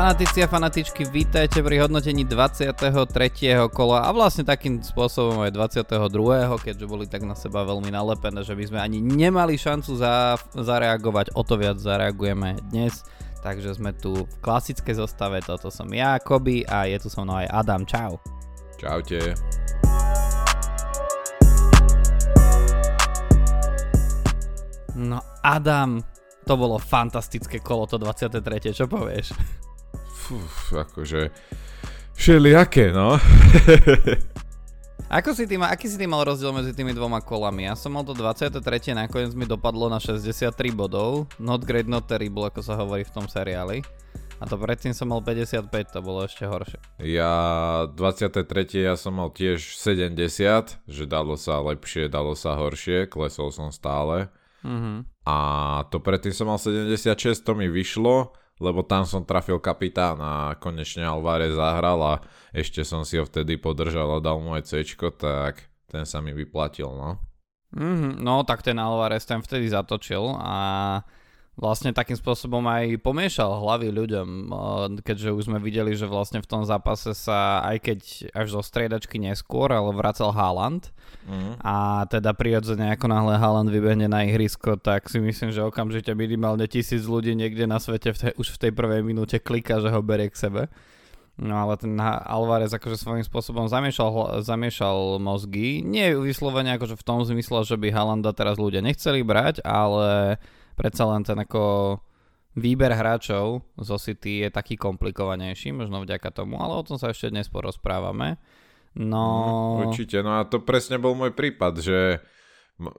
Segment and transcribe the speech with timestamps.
[0.00, 2.88] Fanatici a fanatičky, vítajte pri hodnotení 23.
[3.68, 6.56] kola a vlastne takým spôsobom aj 22.
[6.56, 11.36] keďže boli tak na seba veľmi nalepené, že by sme ani nemali šancu za, zareagovať,
[11.36, 13.04] o to viac zareagujeme dnes.
[13.44, 17.36] Takže sme tu v klasickej zostave, toto som ja, Koby a je tu so mnou
[17.36, 18.16] aj Adam, čau.
[18.80, 19.36] Čaute.
[24.96, 26.00] No Adam,
[26.48, 28.40] to bolo fantastické kolo to 23.
[28.72, 29.60] Čo povieš?
[30.30, 30.38] Fú,
[30.78, 31.34] akože
[32.14, 33.18] všelijaké, no.
[35.10, 37.66] Ako si tým, aký si tým mal rozdiel medzi tými dvoma kolami?
[37.66, 38.62] Ja som mal to 23.
[38.94, 41.26] nakoniec mi dopadlo na 63 bodov.
[41.42, 43.82] Not great, not terrible, ako sa hovorí v tom seriáli.
[44.38, 46.78] A to predtým som mal 55, to bolo ešte horšie.
[47.02, 48.46] Ja 23.
[48.86, 50.14] ja som mal tiež 70,
[50.86, 54.30] že dalo sa lepšie, dalo sa horšie, klesol som stále.
[54.62, 55.26] Mm-hmm.
[55.26, 55.36] A
[55.90, 61.08] to predtým som mal 76, to mi vyšlo lebo tam som trafil kapitán a konečne
[61.08, 62.14] Alvarez zahral a
[62.52, 64.84] ešte som si ho vtedy podržal a dal moje C,
[65.16, 67.18] tak ten sa mi vyplatil, no.
[67.72, 70.56] Mm, no, tak ten Alvarez ten vtedy zatočil a
[71.58, 74.28] vlastne takým spôsobom aj pomiešal hlavy ľuďom,
[75.02, 77.98] keďže už sme videli, že vlastne v tom zápase sa, aj keď
[78.32, 80.88] až zo striedačky neskôr, ale vracal Haaland
[81.28, 81.60] mm.
[81.60, 86.64] a teda prirodzene ako náhle Haaland vybehne na ihrisko, tak si myslím, že okamžite minimálne
[86.64, 90.00] tisíc ľudí niekde na svete v te, už v tej prvej minúte klika, že ho
[90.00, 90.62] berie k sebe.
[91.40, 95.80] No ale ten Alvarez akože svojím spôsobom zamiešal, zamiešal mozgy.
[95.80, 100.36] Nie vyslovene akože v tom zmysle, že by Halanda teraz ľudia nechceli brať, ale
[100.80, 101.96] predsa len ten ako
[102.56, 107.28] výber hráčov zo City je taký komplikovanejší, možno vďaka tomu, ale o tom sa ešte
[107.28, 108.40] dnes porozprávame.
[108.96, 109.22] No...
[109.76, 112.24] Mm, určite, no a to presne bol môj prípad, že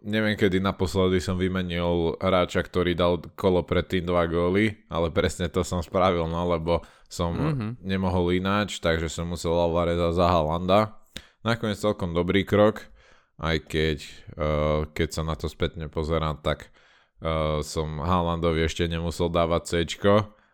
[0.05, 5.65] neviem kedy naposledy som vymenil hráča, ktorý dal kolo predtým dva góly, ale presne to
[5.65, 7.71] som spravil, no lebo som mm-hmm.
[7.83, 11.01] nemohol ináč, takže som musel Alvareza za Halanda.
[11.41, 12.87] Nakoniec celkom dobrý krok,
[13.41, 13.97] aj keď,
[14.37, 16.69] uh, keď sa na to spätne pozerám, tak
[17.21, 19.97] uh, som Haalandovi ešte nemusel dávať C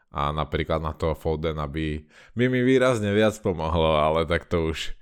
[0.07, 4.95] a napríklad na toho Fodena by, by mi výrazne viac pomohlo, ale tak to už,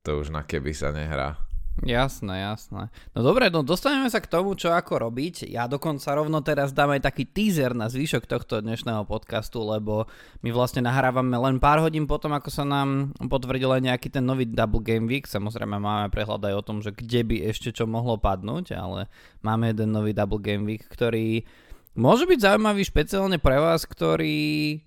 [0.00, 1.49] to už na keby sa nehrá.
[1.80, 2.92] Jasné, jasné.
[3.16, 5.48] No dobre, no dostaneme sa k tomu, čo ako robiť.
[5.48, 10.04] Ja dokonca rovno teraz dám aj taký teaser na zvyšok tohto dnešného podcastu, lebo
[10.44, 14.44] my vlastne nahrávame len pár hodín potom, ako sa nám potvrdil aj nejaký ten nový
[14.44, 15.24] Double Game Week.
[15.24, 19.08] Samozrejme máme prehľad aj o tom, že kde by ešte čo mohlo padnúť, ale
[19.40, 21.48] máme jeden nový Double Game Week, ktorý
[21.96, 24.36] môže byť zaujímavý špeciálne pre vás, ktorí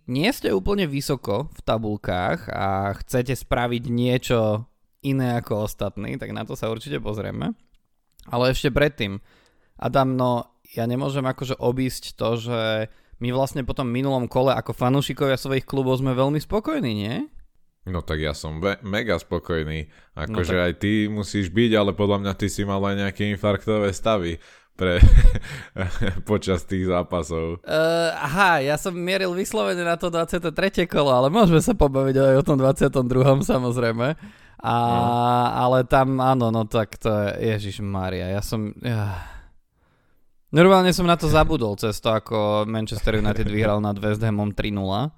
[0.06, 4.70] nie ste úplne vysoko v tabulkách a chcete spraviť niečo
[5.04, 7.54] iné ako ostatní, tak na to sa určite pozrieme.
[8.32, 9.20] Ale ešte predtým,
[9.76, 12.62] Adam, no ja nemôžem akože obísť to, že
[13.22, 17.16] my vlastne po tom minulom kole ako fanúšikovia svojich klubov sme veľmi spokojní, nie?
[17.84, 19.92] No tak ja som be- mega spokojný.
[20.16, 20.66] Akože no tak...
[20.66, 24.40] aj ty musíš byť, ale podľa mňa ty si mal aj nejaké infarktové stavy
[24.74, 24.98] pre
[26.30, 27.62] počas tých zápasov.
[27.62, 30.88] Uh, aha, ja som mieril vyslovene na to 23.
[30.90, 33.44] kolo, ale môžeme sa pobaviť aj o tom 22.
[33.44, 34.16] samozrejme.
[34.64, 35.04] A, no.
[35.68, 38.72] Ale tam, áno, no tak to je, Ježiš Maria, ja som...
[38.80, 39.28] Ja.
[40.56, 45.12] Normálne som na to zabudol cez to, ako Manchester United vyhral nad West Hamom 3-0.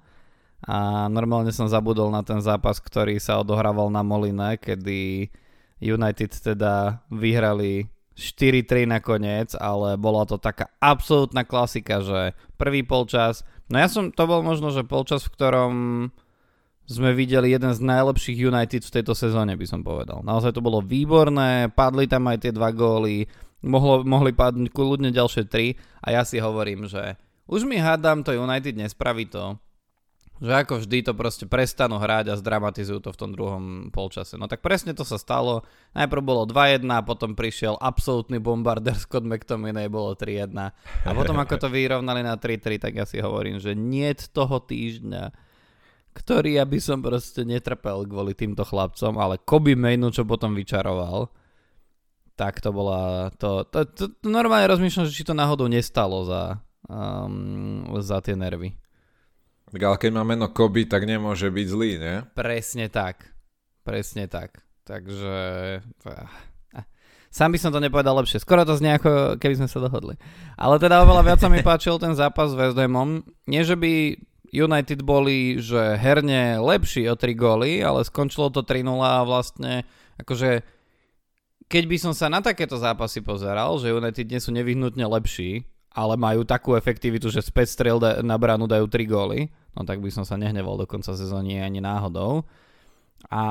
[0.66, 5.30] A normálne som zabudol na ten zápas, ktorý sa odohrával na Moline, kedy
[5.78, 7.86] United teda vyhrali
[8.16, 14.24] 4-3 nakoniec, ale bola to taká absolútna klasika, že prvý polčas, no ja som, to
[14.24, 15.74] bol možno, že polčas, v ktorom
[16.86, 20.22] sme videli jeden z najlepších United v tejto sezóne, by som povedal.
[20.22, 23.26] Naozaj to bolo výborné, padli tam aj tie dva góly,
[23.66, 27.18] mohlo, mohli padnúť kľudne ďalšie tri a ja si hovorím, že
[27.50, 29.58] už mi hádam, to United nespraví to,
[30.36, 34.36] že ako vždy to proste prestanú hrať a zdramatizujú to v tom druhom polčase.
[34.36, 35.64] No tak presne to sa stalo.
[35.96, 40.52] Najprv bolo 2-1 a potom prišiel absolútny bombarder Scott McTominay, bolo 3-1.
[41.08, 45.45] A potom ako to vyrovnali na 3-3, tak ja si hovorím, že nie toho týždňa
[46.16, 51.28] ktorý ja by som proste netrpel kvôli týmto chlapcom, ale Kobe Mainu, čo potom vyčaroval,
[52.36, 56.60] tak to bola, to, to, to, to normálne rozmýšľam, že či to náhodou nestalo za,
[56.88, 58.76] um, za tie nervy.
[59.66, 62.14] Tak ale keď má meno Kobe, tak nemôže byť zlý, ne?
[62.32, 63.28] Presne tak.
[63.82, 64.62] Presne tak.
[64.86, 65.34] Takže...
[65.82, 66.28] Eh,
[67.34, 68.38] sám by som to nepovedal lepšie.
[68.38, 70.14] Skoro to znie ako keby sme sa dohodli.
[70.54, 73.26] Ale teda oveľa viac sa mi páčil ten zápas s West Hamom.
[73.50, 74.16] Nie, že by
[74.52, 79.82] United boli, že herne lepší o 3 góly, ale skončilo to 3-0 a vlastne
[80.20, 80.62] akože
[81.66, 86.14] keď by som sa na takéto zápasy pozeral, že United nie sú nevyhnutne lepší, ale
[86.14, 90.22] majú takú efektivitu, že späť strel na bránu dajú 3 góly, no tak by som
[90.22, 92.46] sa nehneval do konca sezóny ani náhodou.
[93.32, 93.44] A,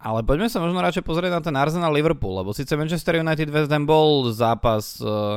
[0.00, 3.68] ale poďme sa možno radšej pozrieť na ten Arsenal Liverpool, lebo síce Manchester United West
[3.68, 5.36] Ham bol zápas uh,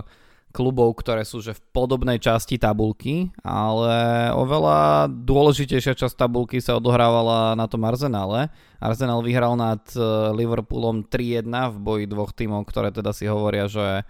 [0.57, 7.53] klubov, ktoré sú že v podobnej časti tabulky, ale oveľa dôležitejšia časť tabulky sa odohrávala
[7.53, 8.49] na tom Arsenále.
[8.81, 10.01] Arsenal vyhral nad e,
[10.33, 14.01] Liverpoolom 3-1 v boji dvoch tímov, ktoré teda si hovoria, že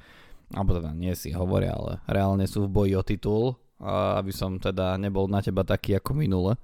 [0.56, 4.96] alebo teda nie si hovoria, ale reálne sú v boji o titul, aby som teda
[4.96, 6.56] nebol na teba taký ako minule.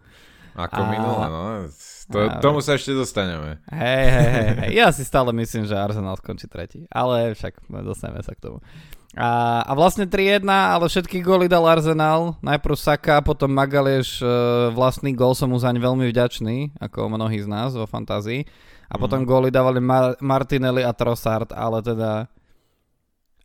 [0.53, 0.89] Ako a...
[0.89, 1.43] minule, no.
[2.13, 2.37] To, a...
[2.39, 3.57] Tomu sa ešte dostaneme.
[3.73, 4.71] Hej, hej, hej, hej.
[4.77, 8.57] Ja si stále myslím, že Arsenal skončí tretí, ale však dostaneme sa k tomu.
[9.13, 12.33] A, a vlastne 3-1, ale všetky góly dal Arsenal.
[12.41, 14.27] Najprv Saka, potom Magalieš, e,
[14.73, 18.41] vlastný gól som mu zaň veľmi vďačný, ako mnohí z nás vo fantázii.
[18.89, 18.99] A mm.
[18.99, 22.25] potom góly dávali Mar- Martinelli a Trossard, ale teda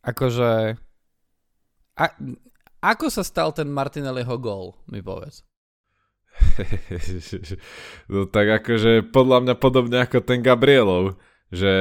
[0.00, 0.80] akože...
[2.00, 2.04] A,
[2.80, 5.44] ako sa stal ten Martinelliho gól, mi povedz.
[8.12, 11.18] no tak akože podľa mňa podobne ako ten Gabrielov,
[11.52, 11.72] že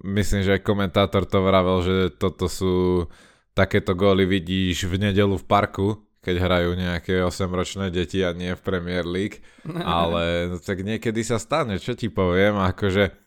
[0.00, 3.04] Myslím, že aj komentátor to vravel, že toto sú
[3.52, 8.64] takéto góly vidíš v nedelu v parku, keď hrajú nejaké 8-ročné deti a nie v
[8.64, 9.44] Premier League.
[9.84, 13.22] Ale no, tak niekedy sa stane, čo ti poviem, akože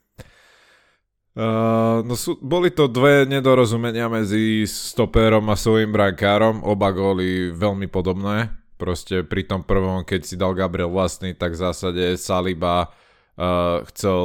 [1.36, 7.92] Uh, no sú, boli to dve nedorozumenia medzi stoperom a svojim brankárom, oba góly veľmi
[7.92, 8.56] podobné.
[8.80, 14.24] Proste pri tom prvom, keď si dal Gabriel vlastný, tak v zásade Saliba uh, chcel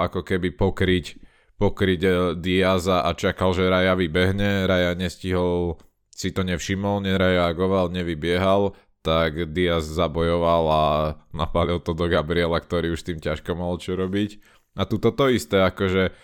[0.00, 1.20] ako keby pokryť
[1.58, 4.64] pokryť eh, Diaza a čakal, že Raja vybehne.
[4.64, 5.76] Raja nestihol,
[6.14, 10.84] si to nevšimol, nereagoval, nevybiehal, tak Diaz zabojoval a
[11.30, 14.38] napálil to do Gabriela, ktorý už tým ťažko mohol čo robiť.
[14.78, 16.14] A tu to isté, akože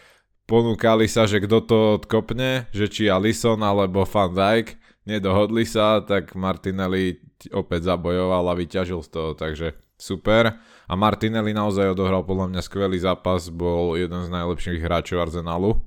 [0.47, 4.79] ponúkali sa, že kto to odkopne, že či Alison alebo Van Dijk,
[5.09, 7.21] nedohodli sa, tak Martinelli
[7.53, 10.61] opäť zabojoval a vyťažil z toho, takže super.
[10.85, 15.81] A Martinelli naozaj odohral podľa mňa skvelý zápas, bol jeden z najlepších hráčov Arsenalu.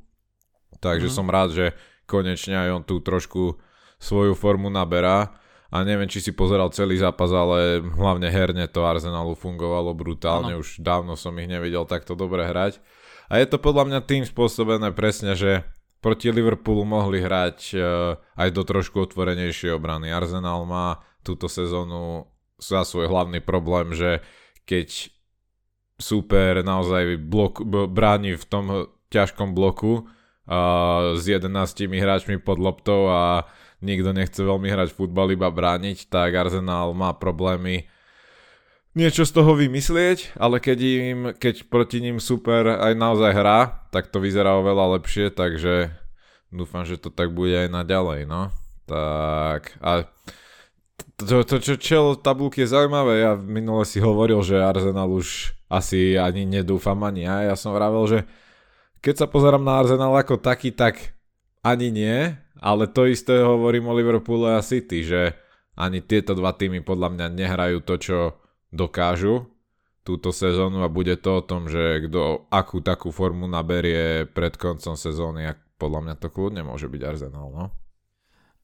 [0.81, 1.13] Takže mm.
[1.13, 1.65] som rád, že
[2.07, 3.57] konečne aj on tu trošku
[3.99, 5.37] svoju formu naberá.
[5.67, 10.55] A neviem, či si pozeral celý zápas, ale hlavne herne to Arsenalu fungovalo brutálne.
[10.55, 10.63] Ano.
[10.63, 12.79] Už dávno som ich nevidel takto dobre hrať.
[13.27, 15.67] A je to podľa mňa tým spôsobené presne, že
[15.99, 20.07] proti Liverpoolu mohli hrať uh, aj do trošku otvorenejšej obrany.
[20.07, 24.25] Arsenal má túto sezónu za svoj hlavný problém, že
[24.65, 25.13] keď
[25.97, 28.65] super naozaj blok, bráni v tom
[29.09, 31.49] ťažkom bloku uh, s 11
[31.87, 33.49] hráčmi pod loptou a
[33.81, 37.85] nikto nechce veľmi hrať futbal, iba brániť, tak Arsenal má problémy
[38.97, 44.09] niečo z toho vymyslieť, ale keď, im, keď proti ním super aj naozaj hrá, tak
[44.09, 45.93] to vyzerá oveľa lepšie, takže
[46.49, 48.49] dúfam, že to tak bude aj naďalej, no.
[48.89, 50.09] Tak a
[51.17, 53.25] to, to čo čel tabulky je zaujímavé.
[53.25, 57.53] Ja minule si hovoril, že Arsenal už asi ani nedúfam ani ja.
[57.53, 58.19] Ja som vravel, že
[59.01, 61.17] keď sa pozerám na Arsenal ako taký, tak
[61.65, 65.33] ani nie, ale to isté hovorím o Liverpoole a City, že
[65.77, 68.17] ani tieto dva týmy podľa mňa nehrajú to, čo
[68.73, 69.49] dokážu
[70.01, 74.95] túto sezónu a bude to o tom, že kto akú takú formu naberie pred koncom
[74.95, 77.65] sezóny a podľa mňa to kľudne môže byť Arsenal, no.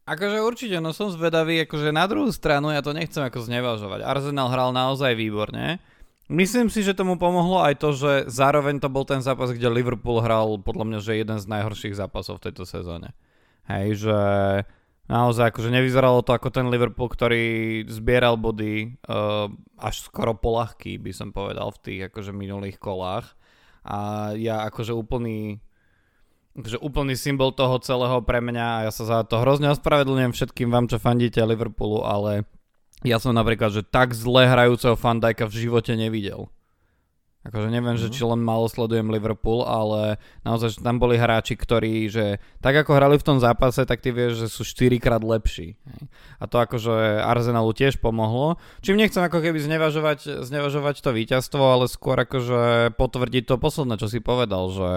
[0.04, 4.04] Akože určite, no som zvedavý, akože na druhú stranu ja to nechcem ako znevažovať.
[4.04, 5.80] Arsenal hral naozaj výborne.
[6.28, 10.20] Myslím si, že tomu pomohlo aj to, že zároveň to bol ten zápas, kde Liverpool
[10.20, 13.16] hral podľa mňa, že jeden z najhorších zápasov v tejto sezóne.
[13.68, 14.20] Hej, že
[15.08, 19.48] naozaj akože nevyzeralo to ako ten Liverpool, ktorý zbieral body uh,
[19.80, 23.36] až skoro polahký, by som povedal, v tých akože minulých kolách.
[23.84, 25.64] A ja akože úplný
[26.54, 30.70] Takže úplný symbol toho celého pre mňa a ja sa za to hrozne ospravedlňujem všetkým
[30.70, 32.46] vám, čo fandíte Liverpoolu, ale
[33.02, 36.54] ja som napríklad, že tak zle hrajúceho fandajka v živote nevidel.
[37.44, 38.08] Akože neviem, mm-hmm.
[38.08, 38.16] že mhm.
[38.16, 40.16] či len málo sledujem Liverpool, ale
[40.48, 44.16] naozaj, že tam boli hráči, ktorí, že tak ako hrali v tom zápase, tak ty
[44.16, 45.76] vieš, že sú 4 krát lepší.
[46.40, 48.56] A to akože Arsenalu tiež pomohlo.
[48.80, 54.08] Čím nechcem ako keby znevažovať, znevažovať to víťazstvo, ale skôr akože potvrdiť to posledné, čo
[54.08, 54.90] si povedal, že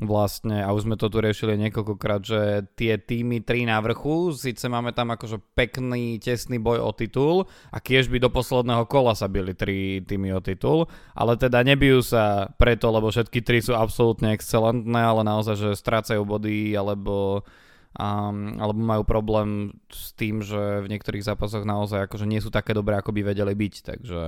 [0.00, 2.40] vlastne, a už sme to tu riešili niekoľkokrát, že
[2.72, 7.78] tie týmy tri na vrchu, síce máme tam akože pekný, tesný boj o titul a
[7.78, 12.48] kiež by do posledného kola sa byli tri týmy o titul, ale teda nebijú sa
[12.56, 17.44] preto, lebo všetky tri sú absolútne excelentné, ale naozaj, že strácajú body alebo
[17.98, 22.76] um, alebo majú problém s tým, že v niektorých zápasoch naozaj akože nie sú také
[22.76, 24.20] dobré, ako by vedeli byť, takže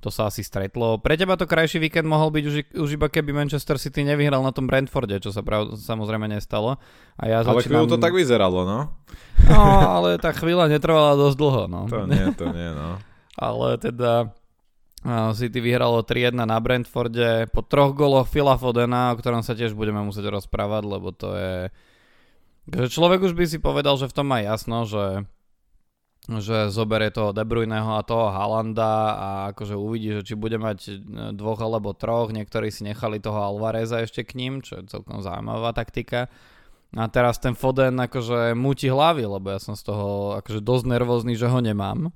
[0.00, 0.96] to sa asi stretlo.
[0.96, 4.48] Pre teba to krajší víkend mohol byť už, už iba keby Manchester City nevyhral na
[4.48, 6.80] tom Brentforde, čo sa prav, samozrejme nestalo.
[7.20, 7.84] A ja ale začínam...
[7.84, 8.78] chvíľu to tak vyzeralo, no.
[9.44, 9.60] No,
[10.00, 11.84] ale tá chvíľa netrvala dosť dlho, no.
[11.92, 12.96] To nie, to nie, no.
[13.36, 14.32] ale teda
[15.36, 20.00] City vyhralo 3-1 na Brentforde po troch goloch Phila Fodena, o ktorom sa tiež budeme
[20.00, 21.54] musieť rozprávať, lebo to je...
[22.70, 25.26] Človek už by si povedal, že v tom má jasno, že
[26.30, 30.78] že zoberie toho De Bruyneho a toho Halanda a akože uvidí, že či bude mať
[30.86, 30.92] e,
[31.34, 35.74] dvoch alebo troch, niektorí si nechali toho Alvareza ešte k ním, čo je celkom zaujímavá
[35.74, 36.30] taktika.
[36.94, 41.34] A teraz ten Foden akože múti hlavy, lebo ja som z toho akože dosť nervózny,
[41.34, 42.12] že ho nemám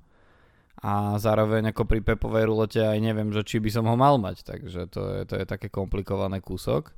[0.84, 4.44] a zároveň ako pri Pepovej rulete aj neviem, že či by som ho mal mať,
[4.44, 6.92] takže to je, to je také komplikované kúsok.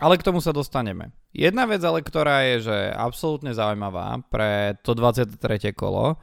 [0.00, 1.12] Ale k tomu sa dostaneme.
[1.36, 5.36] Jedna vec ale, ktorá je že absolútne zaujímavá pre to 23.
[5.76, 6.16] kolo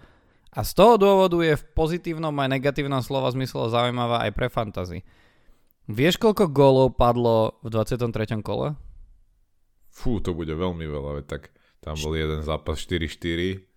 [0.49, 5.05] a z toho dôvodu je v pozitívnom aj negatívnom slova zmysle zaujímavá aj pre fantasy.
[5.89, 8.41] Vieš, koľko gólov padlo v 23.
[8.41, 8.73] kole?
[9.89, 13.69] Fú, to bude veľmi veľa, tak tam bol jeden zápas 4-4,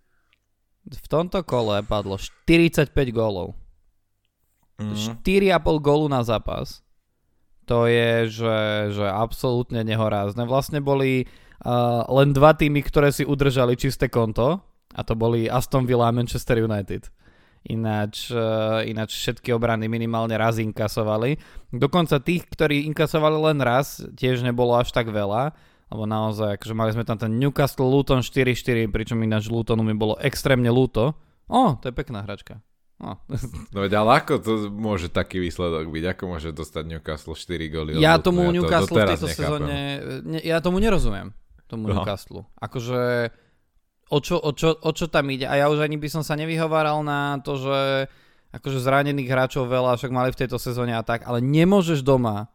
[0.83, 3.55] v tomto kole padlo 45 gólov.
[4.75, 5.23] Mm.
[5.23, 6.82] 4,5 gólu na zápas.
[7.67, 8.59] To je, že,
[8.91, 10.43] že absolútne nehorázne.
[10.43, 11.25] Vlastne boli
[11.63, 14.59] uh, len dva týmy, ktoré si udržali čisté konto
[14.93, 17.07] a to boli Aston Villa a Manchester United.
[17.63, 21.39] Ináč, uh, ináč všetky obrany minimálne raz inkasovali.
[21.71, 25.55] Dokonca tých, ktorí inkasovali len raz, tiež nebolo až tak veľa
[25.93, 30.17] lebo naozaj, akože mali sme tam ten Newcastle Luton 4-4, pričom ináč Lutonu mi bolo
[30.17, 31.13] extrémne ľúto.
[31.45, 32.57] O, to je pekná hračka.
[33.03, 33.19] No.
[33.75, 36.03] no veď ale ako to môže taký výsledok byť?
[36.15, 37.89] Ako môže dostať Newcastle 4 góly?
[37.99, 39.77] Ja tomu ja Newcastle to, v tejto sezóne,
[40.23, 41.35] ne, ja tomu nerozumiem,
[41.67, 41.99] tomu no.
[41.99, 42.47] Newcastle.
[42.63, 43.27] Akože
[44.07, 45.43] o čo, o, čo, o čo tam ide?
[45.51, 48.07] A ja už ani by som sa nevyhováral na to, že
[48.55, 52.53] akože zranených hráčov veľa, však mali v tejto sezóne a tak, ale nemôžeš doma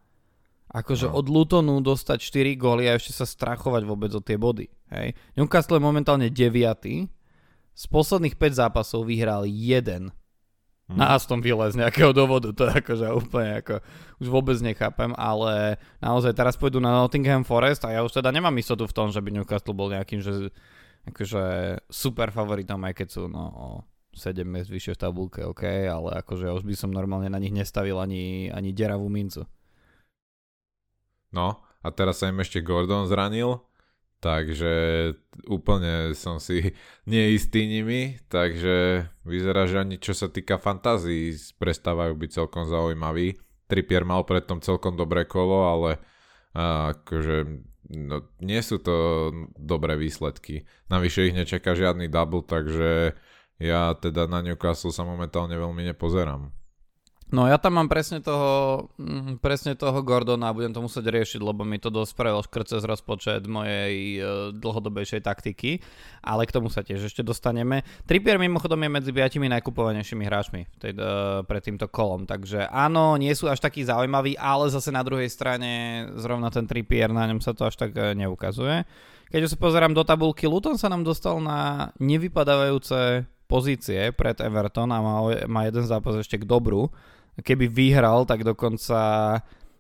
[0.69, 1.17] Akože no.
[1.17, 4.69] od Lutonu dostať 4 góly a ešte sa strachovať vôbec o tie body.
[4.93, 5.17] Hej.
[5.33, 7.09] Newcastle je momentálne 9.
[7.73, 10.13] Z posledných 5 zápasov vyhral 1.
[10.89, 13.85] Na Aston Villa z nejakého dôvodu, to je akože úplne ako,
[14.25, 18.57] už vôbec nechápem, ale naozaj teraz pôjdu na Nottingham Forest a ja už teda nemám
[18.57, 20.49] istotu v tom, že by Newcastle bol nejakým, že
[21.13, 21.45] akože
[21.93, 23.67] super favoritom, aj keď sú no, o
[24.17, 28.01] 7 miest vyššie v tabulke, OK, ale akože už by som normálne na nich nestavil
[28.01, 29.45] ani, ani deravú mincu.
[31.29, 33.61] No, a teraz sa im ešte Gordon zranil,
[34.19, 34.73] takže
[35.47, 36.75] úplne som si
[37.11, 43.39] neistý nimi, takže vyzerá, že ani čo sa týka fantázii prestávajú byť celkom zaujímaví.
[43.69, 46.01] Trippier mal predtom celkom dobré kolo, ale
[46.57, 47.37] akože
[47.95, 50.65] no, nie sú to dobré výsledky.
[50.89, 53.13] Navyše ich nečaká žiadny double, takže
[53.59, 56.58] ja teda na Newcastle sa momentálne veľmi nepozerám.
[57.29, 61.45] No ja tam mám presne toho, mm, presne toho Gordona a budem to musieť riešiť,
[61.45, 65.85] lebo mi to dosť spravil škrt cez rozpočet mojej uh, dlhodobejšej taktiky,
[66.25, 67.85] ale k tomu sa tiež ešte dostaneme.
[68.09, 73.37] Trippier mimochodom je medzi piatimi najkupovanejšími hráčmi tej, uh, pred týmto kolom, takže áno, nie
[73.37, 77.53] sú až takí zaujímaví, ale zase na druhej strane zrovna ten Trippier, na ňom sa
[77.53, 78.89] to až tak uh, neukazuje.
[79.29, 85.05] Keď sa pozerám do tabulky, Luton sa nám dostal na nevypadávajúce pozície pred Everton a
[85.05, 86.89] má, má jeden zápas ešte k dobru
[87.41, 88.99] keby vyhral, tak dokonca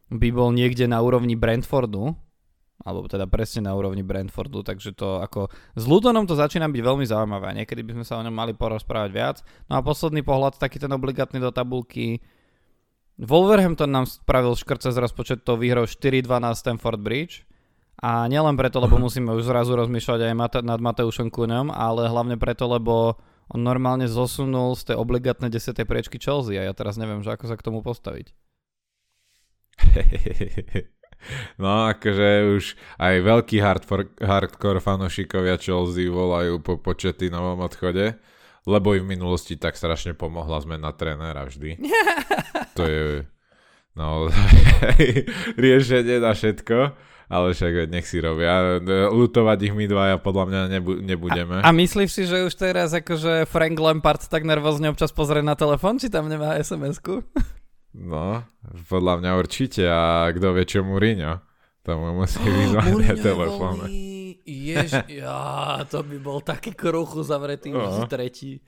[0.09, 2.17] by bol niekde na úrovni Brentfordu,
[2.87, 7.05] alebo teda presne na úrovni Brentfordu, takže to ako s Lutonom to začína byť veľmi
[7.05, 9.37] zaujímavé, niekedy by sme sa o ňom mali porozprávať viac.
[9.67, 12.23] No a posledný pohľad, taký ten obligátny do tabulky,
[13.19, 17.43] Wolverhampton nám spravil škrt cez rozpočet to výhrou 4-2 na Stamford Bridge.
[17.99, 22.71] A nielen preto, lebo musíme už zrazu rozmýšľať aj nad Mateušom Kuňom, ale hlavne preto,
[22.71, 25.73] lebo on normálne zosunul z tej obligátnej 10.
[25.89, 28.33] priečky Chelsea a ja teraz neviem, že ako sa k tomu postaviť.
[31.59, 32.65] No akože už
[33.03, 38.15] aj veľkí hardcore, hardcore fanošikovia Chelsea volajú po počety novom odchode,
[38.63, 41.83] lebo i v minulosti tak strašne pomohla zmena trénera vždy.
[42.79, 43.27] to je
[43.99, 44.31] no,
[45.67, 46.95] riešenie na všetko
[47.29, 48.81] ale však nech si robia.
[49.13, 51.61] Lutovať ich my dvaja podľa mňa nebu- nebudeme.
[51.61, 55.53] A, a myslíš si, že už teraz akože Frank Lampard tak nervózne občas pozrie na
[55.53, 57.21] telefon, či tam nemá SMS-ku?
[57.93, 58.45] No,
[58.89, 59.85] podľa mňa určite.
[59.85, 61.45] A kto vie, čo Mourinho?
[61.85, 63.77] Tomu musí vyzvať na telefón.
[64.49, 68.09] Jež, ja, to by bol taký kruchu zavretý no.
[68.09, 68.65] tretí.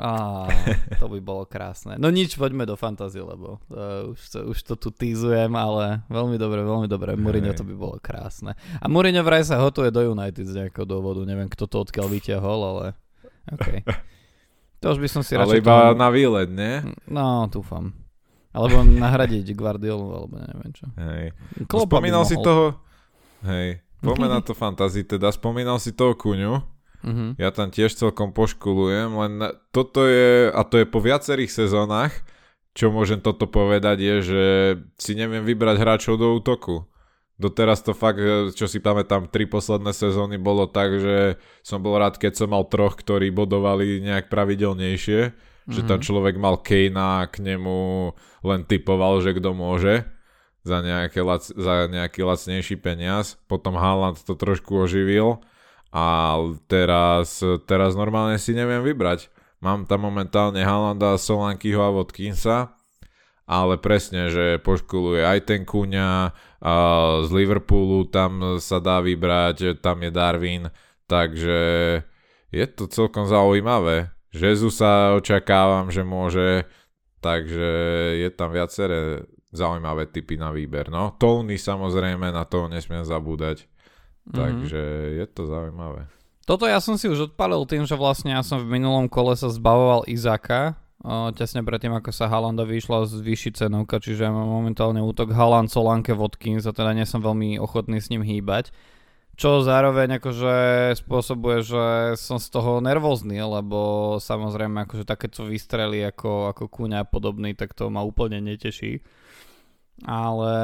[0.00, 0.48] Á,
[0.96, 2.00] to by bolo krásne.
[2.00, 6.40] No nič, poďme do fantázie, lebo uh, už, to, už to tu týzujem, ale veľmi
[6.40, 7.20] dobre, veľmi dobre.
[7.20, 8.56] Mourinho to by bolo krásne.
[8.80, 11.20] A Mourinho vraj sa hotuje do United z nejakého dôvodu.
[11.28, 12.84] Neviem, kto to odkiaľ vyťahol, ale
[13.52, 13.84] OK.
[14.80, 15.60] To už by som si radšej...
[15.60, 16.00] Ale iba tomu...
[16.00, 16.80] na výlet, nie?
[17.04, 17.92] No, dúfam.
[18.56, 20.88] Alebo nahradiť Guardiolu, alebo neviem čo.
[20.96, 21.36] Hej.
[21.68, 22.80] Klopa Spomínal si toho...
[23.44, 27.32] Hej, poďme na to fantázii, teda spomínal si toho Kuňu Uh-huh.
[27.40, 29.32] Ja tam tiež celkom poškulujem, len
[29.72, 32.12] toto je, a to je po viacerých sezónach,
[32.76, 34.44] čo môžem toto povedať, je, že
[35.00, 36.86] si neviem vybrať hráčov do útoku.
[37.40, 38.20] Doteraz to fakt,
[38.52, 42.68] čo si pamätám, tri posledné sezóny bolo tak, že som bol rád, keď som mal
[42.68, 45.72] troch, ktorí bodovali nejak pravidelnejšie, mm-hmm.
[45.72, 46.06] že tam mhm.
[46.06, 48.12] človek mal Kejna a k nemu
[48.44, 50.04] len typoval, že kto môže
[50.60, 53.40] za, nejaké lac, za nejaký lacnejší peniaz.
[53.48, 55.40] Potom Haaland to trošku oživil
[55.90, 56.38] a
[56.70, 59.30] teraz, teraz normálne si neviem vybrať.
[59.60, 62.80] Mám tam momentálne Haalanda, Solankyho a Watkinsa
[63.50, 66.30] ale presne, že poškuluje aj ten Kuňa,
[67.26, 70.64] z Liverpoolu tam sa dá vybrať, tam je Darwin,
[71.10, 71.58] takže
[72.54, 74.14] je to celkom zaujímavé.
[74.70, 76.62] sa očakávam, že môže,
[77.18, 77.70] takže
[78.22, 80.86] je tam viaceré zaujímavé typy na výber.
[80.86, 83.66] No, Tony samozrejme, na to nesmiem zabúdať.
[84.30, 84.38] Mm-hmm.
[84.38, 84.82] Takže
[85.18, 86.06] je to zaujímavé.
[86.48, 89.46] Toto ja som si už odpalil tým, že vlastne ja som v minulom kole sa
[89.52, 94.50] zbavoval Izaka, o, tesne predtým, ako sa Halanda vyšla z vyšší cenovka, čiže ja mám
[94.50, 98.74] momentálne útok Haland, Solanke, Watkins a teda nie som veľmi ochotný s ním hýbať.
[99.40, 100.54] Čo zároveň akože
[101.00, 101.84] spôsobuje, že
[102.20, 107.72] som z toho nervózny, lebo samozrejme akože také, co vystreli ako, ako kúňa podobný, tak
[107.72, 109.00] to ma úplne neteší.
[110.00, 110.56] Ale,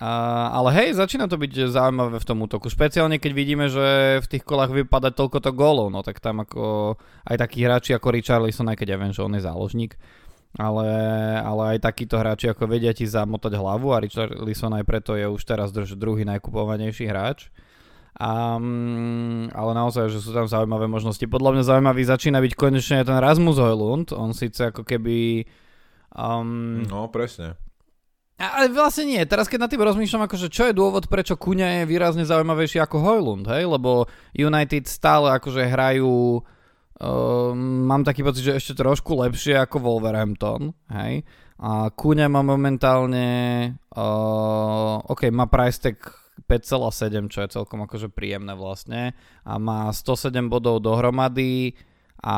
[0.00, 0.10] a,
[0.48, 2.72] ale hej, začína to byť zaujímavé v tom útoku.
[2.72, 6.96] Špeciálne keď vidíme, že v tých kolách vypadá toľko to gólov, no tak tam ako
[7.28, 10.00] aj takí hráči ako Richarlison, aj keď ja viem, že on je záložník,
[10.56, 10.88] ale,
[11.36, 15.42] ale aj takíto hráči ako vedia ti zamotať hlavu a Richarlison aj preto je už
[15.44, 17.52] teraz druhý najkupovanejší hráč.
[18.16, 21.20] Um, ale naozaj, že sú tam zaujímavé možnosti.
[21.28, 24.16] Podľa mňa zaujímavý začína byť konečne ten Rasmus Hojlund.
[24.16, 25.44] On síce ako keby...
[26.16, 27.60] Um, no, presne
[28.36, 29.22] ale vlastne nie.
[29.24, 33.00] Teraz keď na tým rozmýšľam, akože čo je dôvod, prečo Kuňa je výrazne zaujímavejší ako
[33.00, 33.64] Hojlund, hej?
[33.64, 34.04] Lebo
[34.36, 41.24] United stále akože hrajú uh, mám taký pocit, že ešte trošku lepšie ako Wolverhampton, hej?
[41.56, 43.28] A Kuňa má momentálne
[43.96, 45.96] uh, OK, má price tag
[46.44, 51.72] 5,7, čo je celkom akože príjemné vlastne a má 107 bodov dohromady
[52.22, 52.36] a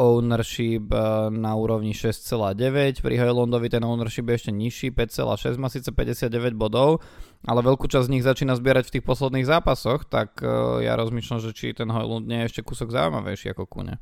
[0.00, 3.04] ownership e, na úrovni 6,9.
[3.04, 7.04] Pri Hojlundovi ten ownership je ešte nižší, 5,6, má síce 59 bodov,
[7.44, 11.40] ale veľkú časť z nich začína zbierať v tých posledných zápasoch, tak uh, ja rozmýšľam,
[11.44, 14.00] že či ten Hojlund nie je ešte kúsok zaujímavejší ako Kune.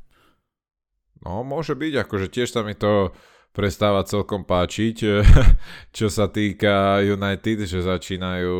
[1.23, 3.11] No, môže byť, akože tiež sa mi to
[3.53, 4.97] prestáva celkom páčiť,
[5.97, 8.55] čo sa týka United, že začínajú,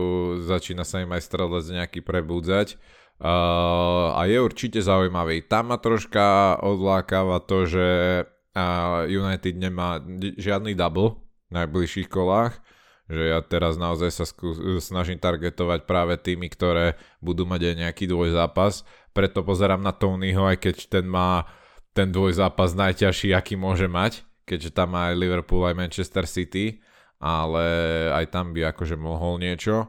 [0.46, 2.78] začína sa im aj strelec nejaký prebudzať.
[3.24, 5.48] Uh, a je určite zaujímavý.
[5.48, 7.88] Tam ma troška odlákava to, že
[8.28, 10.04] uh, United nemá
[10.36, 12.60] žiadny double v najbližších kolách,
[13.08, 14.52] že ja teraz naozaj sa skú,
[14.84, 18.84] snažím targetovať práve tými, ktoré budú mať aj nejaký dvojzápas.
[19.16, 21.48] Preto pozerám na Tonyho, aj keď ten má
[21.96, 26.84] ten dvojzápas najťažší, aký môže mať, keďže tam má aj Liverpool, aj Manchester City,
[27.24, 27.64] ale
[28.12, 29.88] aj tam by akože mohol niečo.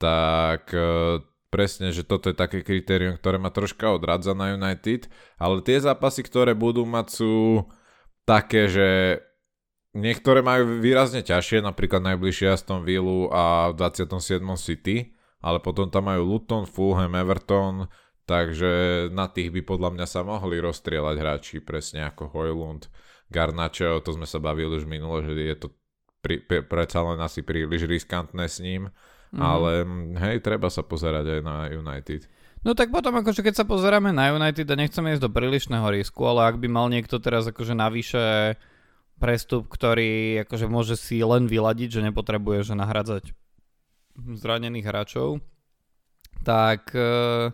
[0.00, 0.74] Tak
[1.54, 5.06] presne, že toto je také kritérium, ktoré ma troška odradza na United,
[5.38, 7.62] ale tie zápasy, ktoré budú mať sú
[8.26, 9.22] také, že
[9.94, 14.42] niektoré majú výrazne ťažšie, napríklad najbližšie Aston Villa a v 27.
[14.58, 17.86] City, ale potom tam majú Luton, Fulham, Everton,
[18.26, 22.90] takže na tých by podľa mňa sa mohli rozstrieľať hráči, presne ako Hojlund,
[23.30, 25.68] Garnacho, to sme sa bavili už minule, že je to
[26.18, 28.90] pri, pre, predsa len asi príliš riskantné s ním,
[29.34, 29.42] Mm.
[29.42, 29.70] Ale
[30.22, 32.30] hej, treba sa pozerať aj na United.
[32.64, 36.24] No tak potom akože keď sa pozeráme na United a nechceme ísť do prílišného risku,
[36.24, 38.56] ale ak by mal niekto teraz akože navyše
[39.20, 43.24] prestup, ktorý akože môže si len vyladiť, že nepotrebuje že nahradzať
[44.16, 45.44] zranených hráčov,
[46.46, 47.52] tak uh,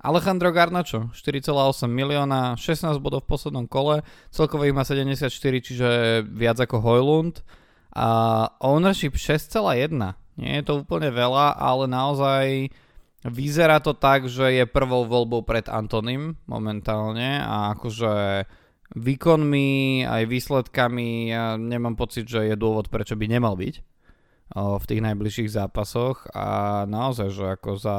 [0.00, 5.88] Alejandro Garnacho 4,8 milióna, 16 bodov v poslednom kole, celkovo ich má 74, čiže
[6.32, 7.44] viac ako Hojlund
[7.92, 8.08] a
[8.64, 12.68] ownership 6,1 nie je to úplne veľa, ale naozaj
[13.26, 18.44] vyzerá to tak, že je prvou voľbou pred Antonim momentálne a akože
[18.94, 23.82] výkonmi aj výsledkami ja nemám pocit, že je dôvod, prečo by nemal byť
[24.54, 27.98] v tých najbližších zápasoch a naozaj, že ako za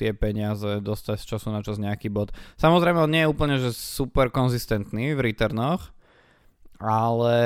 [0.00, 2.32] tie peniaze dostať z času na čas nejaký bod.
[2.56, 5.92] Samozrejme, on nie je úplne že super konzistentný v returnoch,
[6.80, 7.36] ale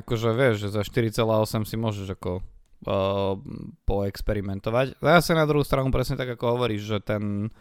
[0.00, 2.40] akože vieš, že za 4,8 si môžeš ako
[2.84, 3.36] uh,
[3.88, 5.00] poexperimentovať.
[5.00, 7.52] Zase na druhú stranu presne tak ako hovoríš, že ten,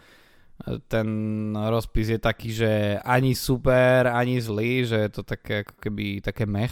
[0.87, 1.07] ten
[1.55, 6.45] rozpis je taký, že ani super, ani zlý, že je to také ako keby také
[6.45, 6.71] mech.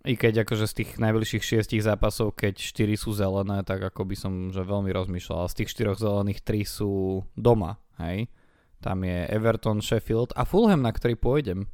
[0.00, 4.16] I keď akože z tých najbližších šiestich zápasov, keď 4 sú zelené, tak ako by
[4.16, 5.52] som že veľmi rozmýšľal.
[5.52, 8.32] Z tých štyroch zelených 3 sú doma, hej.
[8.80, 11.68] tam je Everton, Sheffield a Fulham, na ktorý pôjdem.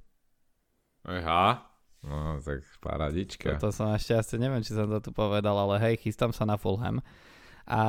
[1.07, 1.66] Aha,
[2.07, 3.59] no tak paradička.
[3.59, 7.03] To, som asi neviem, či som to tu povedal, ale hej, chystám sa na Fulham.
[7.67, 7.81] A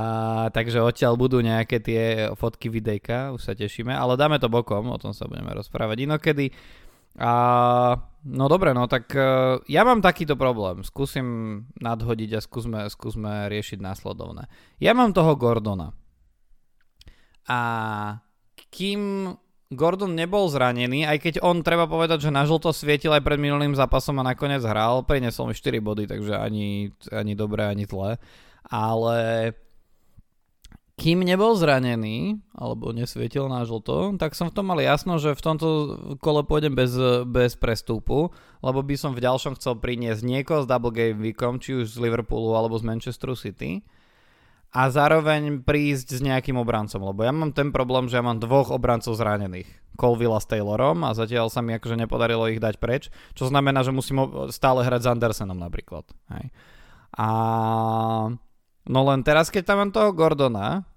[0.58, 4.98] takže odtiaľ budú nejaké tie fotky, videjka, už sa tešíme, ale dáme to bokom, o
[4.98, 6.50] tom sa budeme rozprávať inokedy.
[7.18, 7.34] A,
[8.26, 10.82] no dobre, no tak uh, ja mám takýto problém.
[10.82, 11.26] Skúsim
[11.78, 14.50] nadhodiť a skúsme, skúsme riešiť následovné.
[14.82, 15.94] Ja mám toho Gordona.
[17.46, 17.60] A
[18.74, 19.34] kým
[19.68, 23.76] Gordon nebol zranený, aj keď on treba povedať, že na žlto svietil aj pred minulým
[23.76, 28.16] zápasom a nakoniec hral, prinesol mi 4 body, takže ani, ani dobré, ani zlé.
[28.64, 29.52] Ale
[30.96, 35.46] kým nebol zranený, alebo nesvietil na žlto, tak som v tom mal jasno, že v
[35.46, 35.68] tomto
[36.24, 36.96] kole pôjdem bez,
[37.28, 38.32] bez prestupu,
[38.64, 42.02] lebo by som v ďalšom chcel priniesť niekoho s double game weekom, či už z
[42.02, 43.84] Liverpoolu alebo z Manchesteru City
[44.72, 48.72] a zároveň prísť s nejakým obrancom, lebo ja mám ten problém, že ja mám dvoch
[48.72, 49.68] obrancov zranených.
[49.98, 53.96] Colvilla s Taylorom a zatiaľ sa mi akože nepodarilo ich dať preč, čo znamená, že
[53.96, 56.06] musím stále hrať s Andersenom napríklad.
[56.30, 56.54] Hej.
[57.18, 57.28] A
[58.88, 60.88] No len teraz, keď tam mám toho Gordona,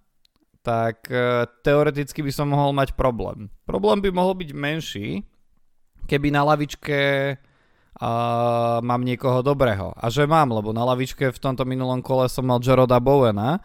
[0.63, 3.51] tak uh, teoreticky by som mohol mať problém.
[3.67, 5.27] Problém by mohol byť menší,
[6.07, 6.99] keby na lavičke
[8.01, 9.93] uh, mám niekoho dobrého.
[9.95, 13.61] A že mám, lebo na lavičke v tomto minulom kole som mal Jaroda Bowena,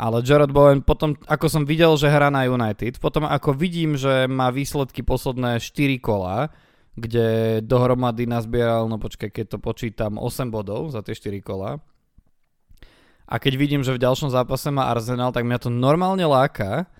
[0.00, 4.24] ale Jarod Bowen potom, ako som videl, že hrá na United, potom ako vidím, že
[4.30, 6.48] má výsledky posledné 4 kola,
[6.96, 11.84] kde dohromady nazbieral, no počkaj, keď to počítam, 8 bodov za tie 4 kola,
[13.30, 16.90] a keď vidím, že v ďalšom zápase má Arsenal, tak mňa to normálne láka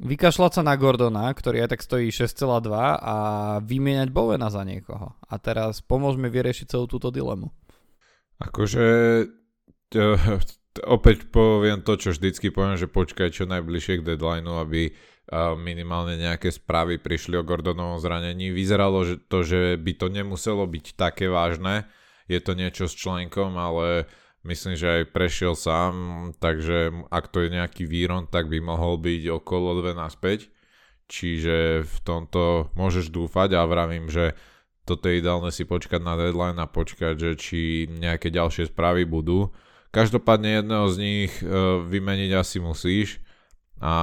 [0.00, 3.16] vykašľať sa na Gordona, ktorý aj tak stojí 6,2 a
[3.60, 5.12] vymieňať Bowena za niekoho.
[5.28, 7.52] A teraz pomôžme vyriešiť celú túto dilemu.
[8.40, 8.86] Akože
[10.96, 14.90] opäť poviem to, čo vždycky poviem, že počkaj čo najbližšie k deadlineu, aby
[15.62, 18.50] minimálne nejaké správy prišli o Gordonovom zranení.
[18.50, 21.86] Vyzeralo to, že by to nemuselo byť také vážne.
[22.26, 24.10] Je to niečo s členkom, ale
[24.40, 25.94] Myslím, že aj prešiel sám,
[26.40, 30.48] takže ak to je nejaký výron, tak by mohol byť okolo 2 naspäť.
[31.10, 34.32] Čiže v tomto môžeš dúfať a vravím, že
[34.88, 39.52] toto je ideálne si počkať na deadline a počkať, že či nejaké ďalšie správy budú.
[39.90, 41.46] Každopádne jedného z nich e,
[41.84, 43.18] vymeniť asi musíš.
[43.82, 43.94] A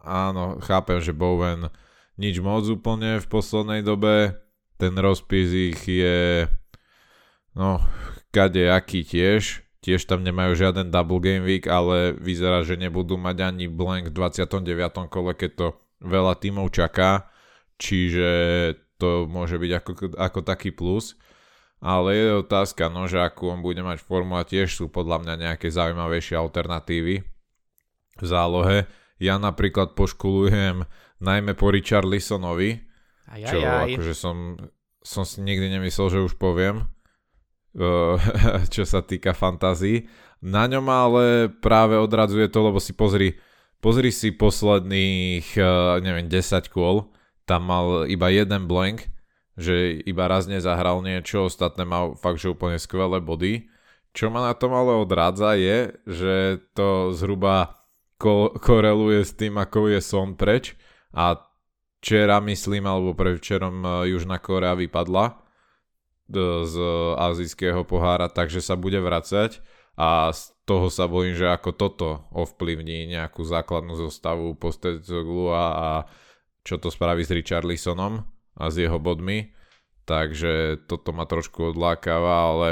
[0.00, 1.68] áno, chápem, že Bowen
[2.16, 4.38] nič moc úplne v poslednej dobe.
[4.78, 6.46] Ten rozpis ich je
[7.58, 7.82] no,
[8.36, 9.64] aký tiež.
[9.84, 14.16] Tiež tam nemajú žiaden double game week, ale vyzerá, že nebudú mať ani blank v
[14.16, 15.12] 29.
[15.12, 15.66] kole, keď to
[16.00, 17.28] veľa tímov čaká.
[17.76, 18.30] Čiže
[18.96, 21.20] to môže byť ako, ako taký plus.
[21.84, 25.34] Ale je otázka, no, že akú on bude mať formu a tiež sú podľa mňa
[25.36, 27.20] nejaké zaujímavejšie alternatívy
[28.16, 28.88] v zálohe.
[29.20, 30.88] Ja napríklad poškulujem
[31.20, 32.88] najmä po Richarlisonovi,
[33.36, 34.56] čo akože som,
[35.04, 36.88] som si nikdy nemyslel, že už poviem
[38.74, 40.06] čo sa týka fantázii.
[40.44, 43.40] Na ňom ale práve odradzuje to, lebo si pozri,
[43.82, 45.56] pozri si posledných,
[46.04, 47.10] neviem, 10 kôl,
[47.44, 49.08] tam mal iba jeden blank,
[49.56, 53.68] že iba raz nezahral niečo, ostatné mal fakt, že úplne skvelé body.
[54.14, 56.34] Čo ma na tom ale odrádza je, že
[56.78, 57.82] to zhruba
[58.14, 60.78] ko- koreluje s tým, ako je som preč
[61.10, 61.34] a
[61.98, 65.43] včera myslím, alebo pre včerom Južná Korea vypadla
[66.32, 66.76] z
[67.20, 69.60] azijského pohára, takže sa bude vracať
[69.94, 75.88] a z toho sa bojím, že ako toto ovplyvní nejakú základnú zostavu Postecoglu a, a
[76.64, 78.24] čo to spraví s Richarlisonom
[78.56, 79.52] a s jeho bodmi.
[80.04, 82.68] Takže toto ma trošku odlákava, ale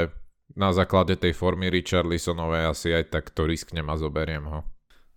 [0.53, 4.59] na základe tej formy Richarlisonovej asi aj tak to risknem a zoberiem ho.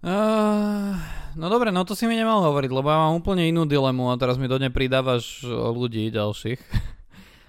[0.04, 0.96] Uh,
[1.34, 4.20] no dobre, no to si mi nemal hovoriť, lebo ja mám úplne inú dilemu a
[4.20, 6.60] teraz mi do nej pridávaš ľudí ďalších.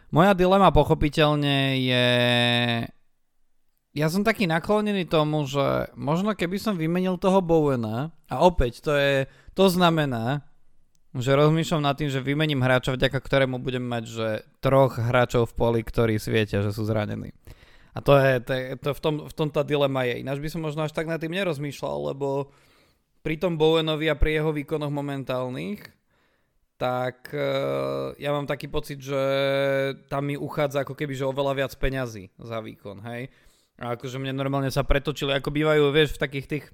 [0.08, 2.08] Moja dilema pochopiteľne je...
[3.98, 8.94] Ja som taký naklonený tomu, že možno keby som vymenil toho Bowena a opäť to
[8.94, 9.26] je,
[9.58, 10.46] to znamená,
[11.18, 14.28] že rozmýšľam nad tým, že vymením hráča, vďaka ktorému budem mať, že
[14.62, 17.34] troch hráčov v poli, ktorí svietia, že sú zranení.
[17.98, 20.22] A to je, to, je, to v, tom, v tom tá dilema je.
[20.22, 22.54] Ináč by som možno až tak nad tým nerozmýšľal, lebo
[23.26, 25.97] pri tom Bowenovi a pri jeho výkonoch momentálnych
[26.78, 29.18] tak uh, ja mám taký pocit, že
[30.08, 33.34] tam mi uchádza ako keby, že oveľa viac peňazí za výkon, hej.
[33.78, 36.66] A akože mne normálne sa pretočili, ako bývajú, vieš, v takých tých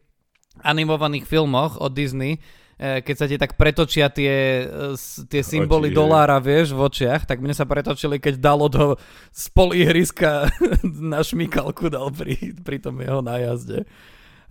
[0.62, 2.38] animovaných filmoch od Disney,
[2.78, 7.26] eh, keď sa ti tak pretočia tie, eh, tie symboly Oči, dolára, vieš, v očiach,
[7.26, 9.00] tak mne sa pretočili, keď dalo do
[9.34, 10.52] spoliehriska
[11.12, 13.88] na šmikalku dal pri, pri tom jeho nájazde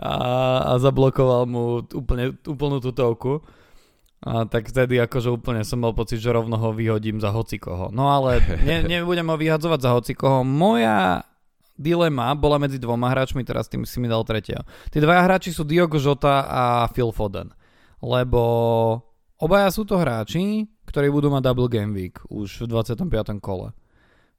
[0.00, 0.14] a,
[0.64, 3.44] a zablokoval mu úplne, úplnú tutovku.
[4.22, 7.90] A tak vtedy akože úplne som mal pocit, že rovno ho vyhodím za hocikoho.
[7.90, 10.46] No ale ne, nebudem ho vyhadzovať za hocikoho.
[10.46, 11.26] Moja
[11.74, 14.62] dilema bola medzi dvoma hráčmi, teraz tým si mi dal tretieho.
[14.94, 16.62] Tí dvaja hráči sú Diogo Jota a
[16.94, 17.50] Phil Foden.
[17.98, 18.42] Lebo
[19.42, 23.42] obaja sú to hráči, ktorí budú mať double game week už v 25.
[23.42, 23.74] kole.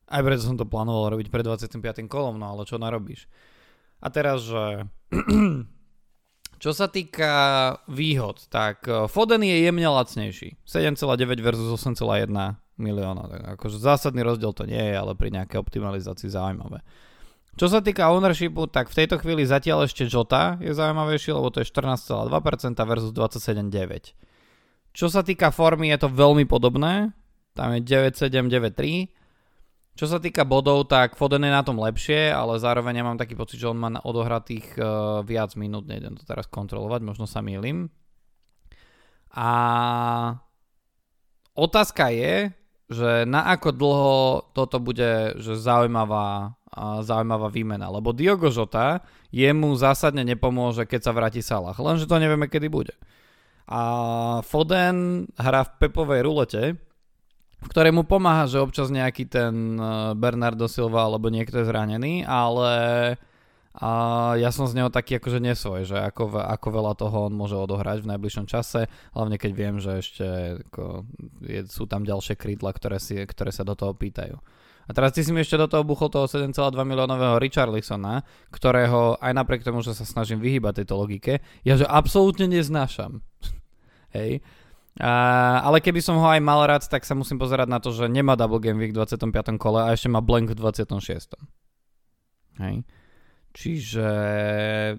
[0.07, 2.07] Aj preto som to plánoval robiť pred 25.
[2.07, 3.27] kolom, no ale čo narobíš?
[4.03, 4.87] A teraz, že
[6.63, 7.35] Čo sa týka
[7.91, 10.63] výhod, tak eh, Foden je jemne lacnejší.
[10.63, 12.31] 7,9 versus 8,1
[12.79, 13.23] milióna.
[13.27, 16.79] Tak akože zásadný rozdiel to nie je, ale pri nejakej optimalizácii zaujímavé.
[17.59, 21.61] Čo sa týka ownershipu, tak v tejto chvíli zatiaľ ešte Jota je zaujímavejší, lebo to
[21.61, 22.31] je 14,2%
[22.87, 24.15] versus 27,9%.
[24.93, 27.11] Čo sa týka formy, je to veľmi podobné.
[27.53, 29.09] Tam je 9,7, 9,3.
[29.93, 33.37] Čo sa týka bodov, tak Foden je na tom lepšie, ale zároveň ja mám taký
[33.37, 37.93] pocit, že on má odohratých uh, viac minút, nejdem to teraz kontrolovať, možno sa mýlim.
[39.37, 39.49] A
[41.53, 42.49] otázka je,
[42.89, 44.17] že na ako dlho
[44.57, 51.13] toto bude že zaujímavá, uh, zaujímavá výmena, lebo Diogo Jota jemu zásadne nepomôže, keď sa
[51.13, 52.97] vráti Salah, lenže to nevieme, kedy bude.
[53.69, 56.81] A Foden hrá v pepovej rulete,
[57.63, 62.27] v ktorej mu pomáha, že občas nejaký ten eh, Bernardo Silva alebo niekto je zranený,
[62.27, 62.75] ale
[63.73, 63.89] a
[64.37, 68.05] ja som z neho taký akože nesvoj, že ako, ako veľa toho on môže odohrať
[68.05, 68.85] v najbližšom čase,
[69.17, 70.25] hlavne keď viem, že ešte
[70.69, 71.09] ako,
[71.41, 74.37] je, sú tam ďalšie krídla, ktoré, si, ktoré sa do toho pýtajú.
[74.83, 76.53] A teraz ty si mi ešte do toho buchol toho 7,2
[76.85, 78.21] miliónového Richarlisona,
[78.53, 83.25] ktorého aj napriek tomu, že sa snažím vyhýbať tejto logike, ja že absolútne neznášam.
[84.15, 84.45] Hej.
[84.93, 88.05] Uh, ale keby som ho aj mal rád, tak sa musím pozerať na to, že
[88.05, 89.57] nemá Double Game Week v 25.
[89.57, 91.33] kole a ešte má Blank v 26.
[92.61, 92.85] Hej.
[93.53, 94.07] Čiže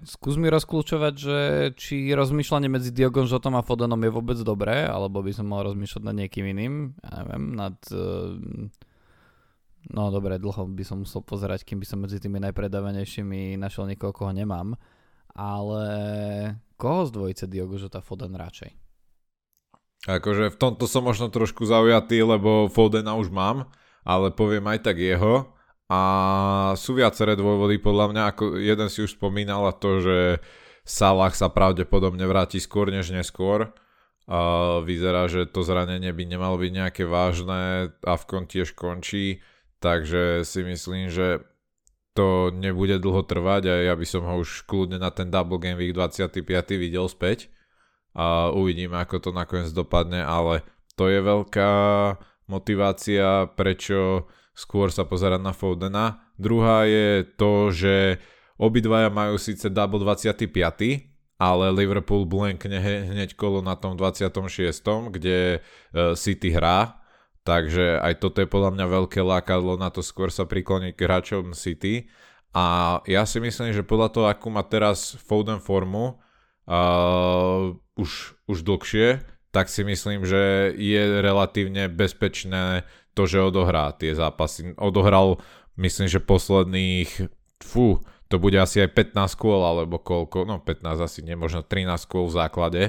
[0.03, 1.37] skús mi rozklúčovať, že
[1.79, 6.03] či rozmýšľanie medzi Diogom Žotom a Fodenom je vôbec dobré, alebo by som mal rozmýšľať
[6.03, 6.95] nad niekým iným.
[6.99, 7.79] Ja neviem, nad...
[7.91, 8.67] Uh,
[9.91, 14.11] no dobre, dlho by som musel pozerať, kým by som medzi tými najpredávanejšími našiel niekoho,
[14.11, 14.75] koho nemám.
[15.35, 15.83] Ale
[16.75, 18.84] koho z dvojice Diogo Žota Foden radšej?
[20.05, 23.71] Akože v tomto som možno trošku zaujatý, lebo Fodena už mám,
[24.05, 25.49] ale poviem aj tak jeho.
[25.89, 26.01] A
[26.77, 30.17] sú viaceré dôvody podľa mňa, ako jeden si už spomínal a to, že
[30.85, 33.73] Salah sa pravdepodobne vráti skôr než neskôr.
[34.25, 39.41] A vyzerá, že to zranenie by nemalo byť nejaké vážne a v tiež končí,
[39.81, 41.45] takže si myslím, že
[42.17, 45.77] to nebude dlho trvať a ja by som ho už kľudne na ten Double Game
[45.77, 46.41] Week 25.
[46.79, 47.53] videl späť
[48.15, 50.63] a uvidíme, ako to nakoniec dopadne, ale
[50.95, 51.71] to je veľká
[52.47, 56.23] motivácia, prečo skôr sa pozerať na Fodena.
[56.39, 58.23] Druhá je to, že
[58.55, 60.47] obidvaja majú síce double 25,
[61.35, 67.03] ale Liverpool blankne hneď kolo na tom 26, kde e, City hrá,
[67.43, 71.51] takže aj toto je podľa mňa veľké lákadlo na to skôr sa prikloniť k hráčom
[71.51, 72.07] City.
[72.55, 76.23] A ja si myslím, že podľa toho, akú má teraz Foden formu,
[76.69, 79.21] uh, už, už dlhšie,
[79.55, 82.83] tak si myslím, že je relatívne bezpečné
[83.15, 84.75] to, že odohrá tie zápasy.
[84.75, 85.39] Odohral,
[85.79, 87.31] myslím, že posledných,
[87.63, 91.87] fú, to bude asi aj 15 kôl, alebo koľko, no 15 asi nie, možno 13
[92.11, 92.83] kôl v základe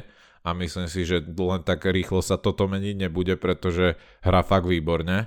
[0.47, 5.27] a myslím si, že len tak rýchlo sa toto meniť nebude, pretože hrá fakt výborne.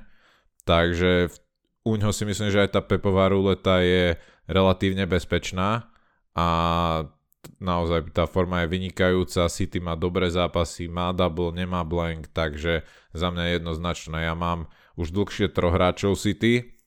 [0.64, 1.32] Takže
[1.84, 4.16] u ňoho si myslím, že aj tá pepová ruleta je
[4.48, 5.92] relatívne bezpečná
[6.36, 6.48] a
[7.60, 13.28] naozaj tá forma je vynikajúca, City má dobré zápasy, má double, nemá blank, takže za
[13.32, 14.28] mňa jednoznačné.
[14.28, 16.80] Ja mám už dlhšie troch hráčov City,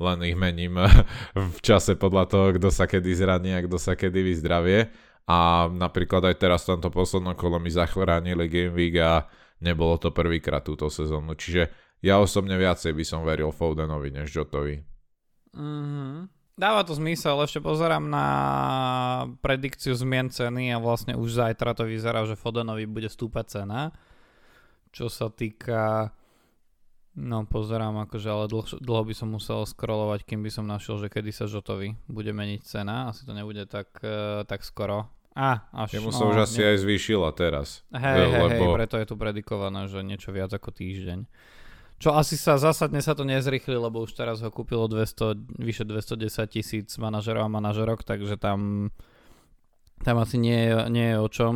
[0.00, 0.80] len ich mením
[1.56, 4.90] v čase podľa toho, kto sa kedy zraní a kto sa kedy vyzdravie.
[5.24, 9.24] A napríklad aj teraz v tomto poslednom kolo mi zachránili Game Week a
[9.64, 11.32] nebolo to prvýkrát túto sezónu.
[11.32, 11.72] Čiže
[12.04, 14.84] ja osobne viacej by som veril Fodenovi než Jotovi.
[15.56, 16.33] Mm-hmm.
[16.54, 18.26] Dáva to zmysel, ešte pozerám na
[19.42, 23.90] predikciu zmien ceny a vlastne už zajtra to vyzerá, že Fodenovi bude stúpať cena.
[24.94, 26.14] Čo sa týka...
[27.14, 31.06] No pozerám akože, ale dlho, dlho by som musel scrollovať, kým by som našiel, že
[31.06, 33.10] kedy sa Žotovi bude meniť cena.
[33.10, 35.06] Asi to nebude tak, uh, tak skoro.
[35.34, 36.74] A, až, Jemu sa no, už asi ne...
[36.74, 37.82] aj zvýšila teraz.
[37.90, 38.70] Hej, hej, lebo...
[38.70, 41.26] hej, preto je tu predikované, že niečo viac ako týždeň.
[42.02, 46.50] Čo asi sa zásadne sa to nezrychli, lebo už teraz ho kúpilo 200, vyše 210
[46.50, 48.90] tisíc manažerov a manažerok, takže tam,
[50.02, 51.54] tam asi nie, nie je o čom.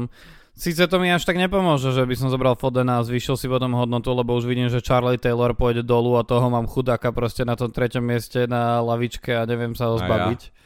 [0.59, 3.79] Sice to mi až tak nepomôže, že by som zobral Fodena a zvýšil si potom
[3.79, 7.55] hodnotu, lebo už vidím, že Charlie Taylor pôjde dolu a toho mám chudáka proste na
[7.55, 10.41] tom treťom mieste na lavičke a neviem sa ho zbaviť.
[10.43, 10.59] A ja.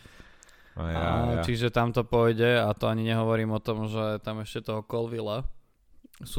[0.72, 1.04] A ja,
[1.36, 1.42] ja.
[1.44, 5.44] Čiže tam to pôjde a to ani nehovorím o tom, že tam ešte toho Colvilla.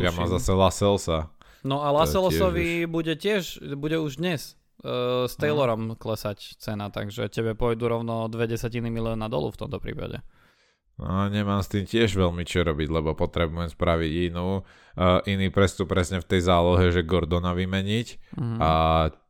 [0.01, 1.29] Ja mám zase Laselsa.
[1.63, 2.91] No a Laselosovi tiež...
[2.91, 3.43] bude tiež,
[3.79, 5.95] bude už dnes uh, s Taylorom no.
[5.95, 10.19] klesať cena, takže tebe pôjdu rovno dve desatiny milióna dolu v tomto prípade.
[10.99, 15.89] No, nemám s tým tiež veľmi čo robiť, lebo potrebujem spraviť inú, uh, iný prestup
[15.89, 18.57] presne v tej zálohe, že Gordona vymeniť mm.
[18.61, 18.71] a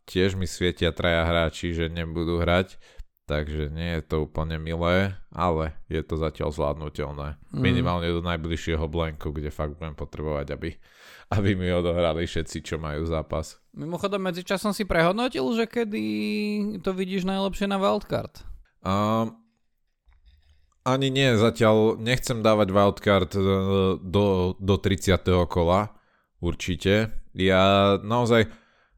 [0.03, 2.75] tiež mi svietia traja hráči, že nebudú hrať,
[3.23, 7.39] takže nie je to úplne milé, ale je to zatiaľ zvládnutelné.
[7.55, 7.61] Mm.
[7.63, 10.75] Minimálne do najbližšieho blanku, kde fakt budem potrebovať, aby,
[11.33, 13.57] aby mi odohrali všetci, čo majú zápas.
[13.73, 16.05] Mimochodom, medzičasom si prehodnotil, že kedy
[16.85, 18.45] to vidíš najlepšie na wildcard?
[18.85, 19.43] Um,
[20.83, 23.41] ani nie, zatiaľ nechcem dávať wildcard e,
[24.03, 24.25] do,
[24.59, 25.15] do 30.
[25.47, 25.95] kola,
[26.43, 27.15] určite.
[27.31, 28.51] Ja naozaj,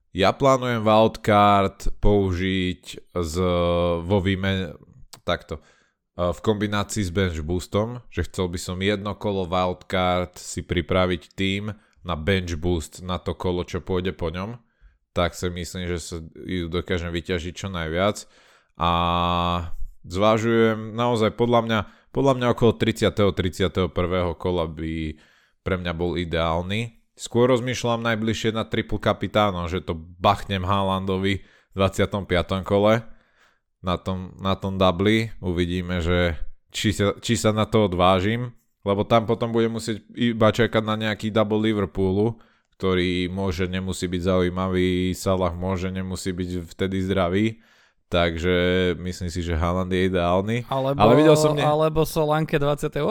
[0.10, 3.34] ja plánujem wildcard použiť z,
[4.02, 4.74] vo výmene,
[5.22, 10.66] takto, e, v kombinácii s bench boostom, že chcel by som jedno kolo wildcard si
[10.66, 11.70] pripraviť tým
[12.06, 14.62] na bench boost na to kolo, čo pôjde po ňom,
[15.12, 18.30] tak si myslím, že sa ju dokážem vyťažiť čo najviac.
[18.78, 18.92] A
[20.06, 21.80] zvážujem naozaj podľa mňa,
[22.14, 23.10] podľa mňa okolo 30.
[23.10, 23.90] 31.
[24.38, 25.18] kola by
[25.66, 27.02] pre mňa bol ideálny.
[27.18, 32.28] Skôr rozmýšľam najbližšie na triple kapitáno, že to bachnem Haalandovi v 25.
[32.68, 33.02] kole
[33.80, 35.32] na tom, na tom dubli.
[35.40, 36.36] Uvidíme, že
[36.76, 38.52] či sa, či sa na to odvážim,
[38.86, 42.38] lebo tam potom budem musieť iba čakať na nejaký double Liverpoolu,
[42.78, 47.46] ktorý môže, nemusí byť zaujímavý, Salah môže, nemusí byť vtedy zdravý
[48.06, 48.56] Takže
[49.02, 50.70] myslím si, že Haaland je ideálny.
[50.70, 51.66] Alebo, ale videl som ne...
[51.66, 53.02] alebo Solanke 28.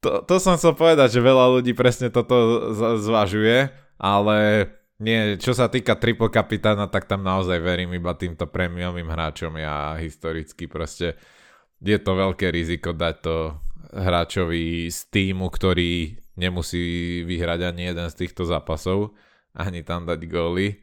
[0.00, 3.68] To, to som chcel povedať, že veľa ľudí presne toto zvažuje,
[4.00, 4.38] ale
[5.00, 9.60] nie, čo sa týka triple kapitána, tak tam naozaj verím iba týmto prémiovým hráčom.
[9.60, 11.20] Ja historicky proste
[11.84, 13.36] je to veľké riziko dať to
[13.94, 19.14] hráčovi z týmu, ktorý nemusí vyhrať ani jeden z týchto zápasov,
[19.54, 20.82] ani tam dať góly.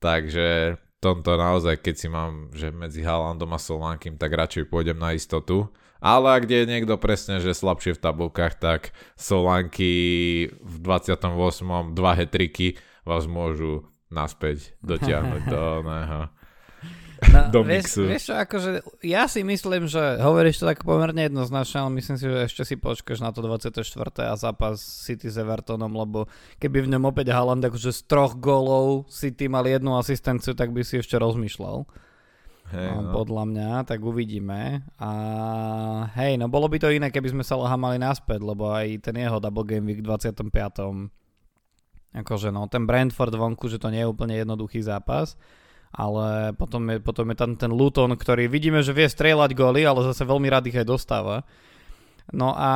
[0.00, 5.16] Takže tomto naozaj, keď si mám, že medzi Haalandom a Solankým, tak radšej pôjdem na
[5.16, 5.72] istotu.
[6.00, 8.80] Ale ak je niekto presne, že slabšie v tabulkách, tak
[9.16, 9.92] Solanky
[10.48, 11.28] v 28.
[11.96, 16.39] dva hetriky vás môžu naspäť dotiahnuť do oného
[17.28, 18.70] No, do vieš, vieš čo, akože
[19.04, 22.74] ja si myslím, že hovoríš to tak pomerne jednoznačne, ale myslím si, že ešte si
[22.80, 23.84] počkaš na to 24.
[24.24, 29.04] a zápas City s Evertonom, lebo keby v ňom opäť Haaland akože z troch golov
[29.12, 31.84] City mal jednu asistenciu, tak by si ešte rozmýšľal.
[32.70, 33.10] Hey, no.
[33.10, 34.86] Podľa mňa, tak uvidíme.
[35.02, 35.10] A
[36.14, 39.42] hej, no bolo by to iné, keby sme sa mali naspäť, lebo aj ten jeho
[39.42, 40.46] double game week 25.
[42.10, 45.34] Akože no, ten Brentford vonku, že to nie je úplne jednoduchý zápas
[45.90, 50.06] ale potom je, potom je tam ten Luton, ktorý vidíme, že vie strieľať góly, ale
[50.06, 51.42] zase veľmi rád ich aj dostáva.
[52.30, 52.70] No a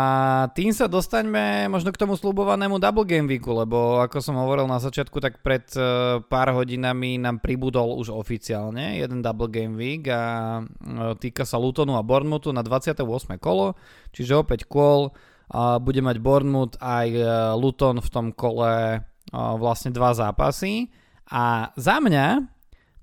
[0.50, 4.82] tým sa dostaňme možno k tomu slúbovanému Double Game Weeku, lebo ako som hovoril na
[4.82, 10.58] začiatku, tak pred uh, pár hodinami nám pribudol už oficiálne jeden Double Game Week a
[10.58, 13.06] uh, týka sa Lutonu a Bournemouthu na 28.
[13.38, 13.78] kolo,
[14.10, 15.14] čiže opäť kôl.
[15.44, 20.94] Uh, bude mať Bournemouth aj uh, Luton v tom kole vlastne dva zápasy.
[21.26, 22.54] A za mňa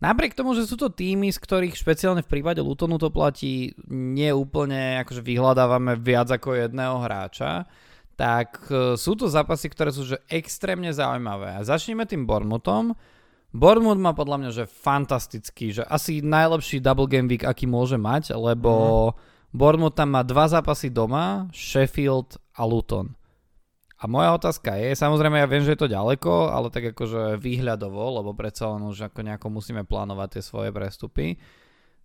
[0.02, 4.34] Napriek tomu, že sú to týmy, z ktorých špeciálne v prípade Lutonu to platí nie
[4.34, 7.70] úplne, akože vyhľadávame viac ako jedného hráča,
[8.18, 11.54] tak e, sú to zápasy, ktoré sú že extrémne zaujímavé.
[11.54, 12.98] A začneme tým Bournemouthom.
[13.54, 18.34] Bournemouth má podľa mňa, že fantastický, že asi najlepší double game week, aký môže mať,
[18.34, 18.74] lebo
[19.14, 19.54] mm.
[19.54, 23.20] Bournemouth tam má dva zápasy doma, Sheffield a Luton.
[24.02, 28.18] A moja otázka je, samozrejme ja viem, že je to ďaleko, ale tak akože výhľadovo,
[28.18, 31.38] lebo predsa len už ako nejako musíme plánovať tie svoje prestupy.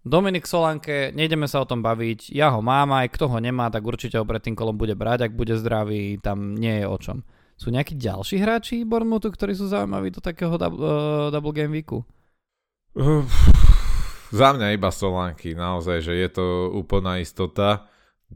[0.05, 3.81] Dominik Solanke, nejdeme sa o tom baviť, ja ho mám aj, kto ho nemá, tak
[3.81, 7.25] určite ho pred tým kolom bude brať, ak bude zdravý, tam nie je o čom.
[7.57, 12.05] Sú nejakí ďalší hráči Bournemouthu, ktorí sú zaujímaví do takého double, uh, double game weeku?
[12.93, 13.25] Uh,
[14.37, 17.89] za mňa iba Solanky, naozaj, že je to úplná istota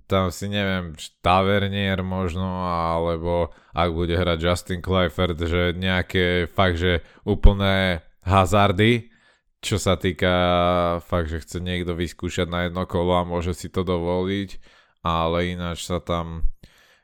[0.07, 7.03] tam si neviem, Tavernier možno, alebo ak bude hrať Justin Clifford, že nejaké fakt, že
[7.27, 9.11] úplné hazardy,
[9.61, 10.35] čo sa týka
[11.05, 14.63] fakt, že chce niekto vyskúšať na jedno kolo a môže si to dovoliť,
[15.05, 16.49] ale ináč sa tam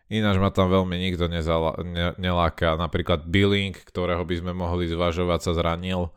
[0.07, 2.79] ináč ma tam veľmi nikto nezala, ne, neláka.
[2.79, 6.15] Napríklad Billing, ktorého by sme mohli zvažovať, sa zranil,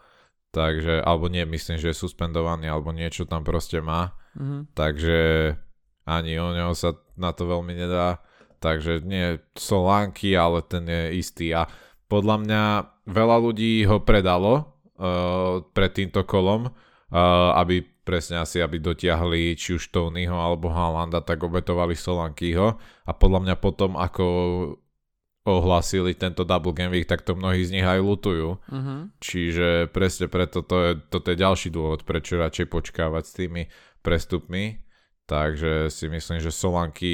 [0.54, 4.14] takže, alebo nie, myslím, že je suspendovaný, alebo niečo tam proste má.
[4.38, 4.62] Mm-hmm.
[4.78, 5.18] Takže
[6.10, 8.18] ani o neho sa na to veľmi nedá.
[8.60, 11.54] Takže nie Solanky, ale ten je istý.
[11.56, 11.70] A
[12.10, 12.64] podľa mňa
[13.08, 14.54] veľa ľudí ho predalo
[15.00, 21.22] uh, pred týmto kolom, uh, aby presne asi, aby dotiahli či už Tonyho alebo Halanda,
[21.22, 22.76] tak obetovali Solankyho.
[23.06, 24.26] A podľa mňa potom, ako
[25.48, 28.60] ohlasili tento double game week, tak to mnohí z nich aj lutujú.
[28.60, 29.00] Uh-huh.
[29.22, 33.62] Čiže presne preto to je, toto je ďalší dôvod, prečo radšej počkávať s tými
[34.04, 34.89] prestupmi.
[35.30, 37.14] Takže si myslím, že Solanky,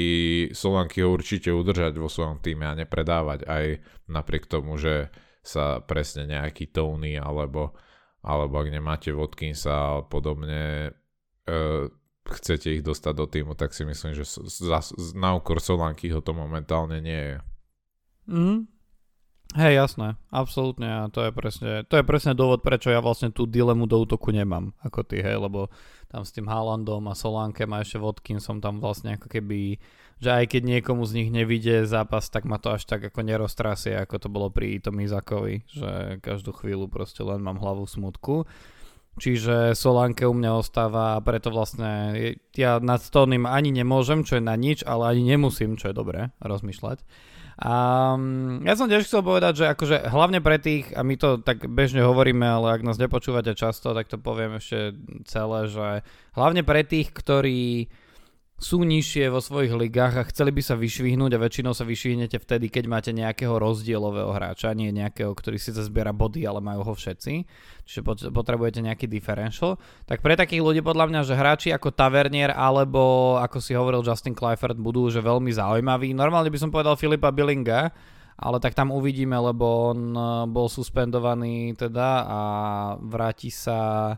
[0.56, 3.64] Solanky ho určite udržať vo svojom týme a nepredávať aj
[4.08, 5.12] napriek tomu, že
[5.44, 7.76] sa presne nejaký Tony alebo,
[8.24, 10.96] alebo ak nemáte Watkinsa a podobne
[11.44, 11.92] e,
[12.24, 14.80] chcete ich dostať do týmu, tak si myslím, že za,
[15.12, 17.38] na úkor Solanky ho to momentálne nie je.
[18.32, 18.60] Mm.
[19.54, 23.46] Hej, jasné, absolútne a to je presne, to je presne dôvod, prečo ja vlastne tú
[23.46, 25.70] dilemu do útoku nemám, ako ty, hej, lebo
[26.10, 29.78] tam s tým Haalandom a Solánkem a ešte Vodkin som tam vlastne ako keby,
[30.18, 33.94] že aj keď niekomu z nich nevidie zápas, tak ma to až tak ako neroztrasie,
[33.94, 38.50] ako to bolo pri tom Izakovi, že každú chvíľu proste len mám hlavu smutku.
[39.16, 42.12] Čiže Solánke u mňa ostáva a preto vlastne
[42.52, 46.36] ja nad Stoným ani nemôžem, čo je na nič, ale ani nemusím, čo je dobré
[46.44, 47.00] rozmýšľať.
[47.56, 48.12] A
[48.68, 52.04] ja som tiež chcel povedať, že akože hlavne pre tých, a my to tak bežne
[52.04, 54.92] hovoríme, ale ak nás nepočúvate často, tak to poviem ešte
[55.24, 56.04] celé, že
[56.36, 57.88] hlavne pre tých, ktorí
[58.56, 62.72] sú nižšie vo svojich ligách a chceli by sa vyšvihnúť a väčšinou sa vyšvihnete vtedy,
[62.72, 67.44] keď máte nejakého rozdielového hráča, nie nejakého, ktorý si zbiera body, ale majú ho všetci,
[67.84, 68.00] čiže
[68.32, 69.76] potrebujete nejaký differential.
[70.08, 74.32] Tak pre takých ľudí podľa mňa, že hráči ako Tavernier alebo ako si hovoril Justin
[74.32, 76.16] Clifford budú že veľmi zaujímaví.
[76.16, 77.92] Normálne by som povedal Filipa Billinga,
[78.40, 82.40] ale tak tam uvidíme, lebo on eh, bol suspendovaný teda a
[83.04, 84.12] vráti sa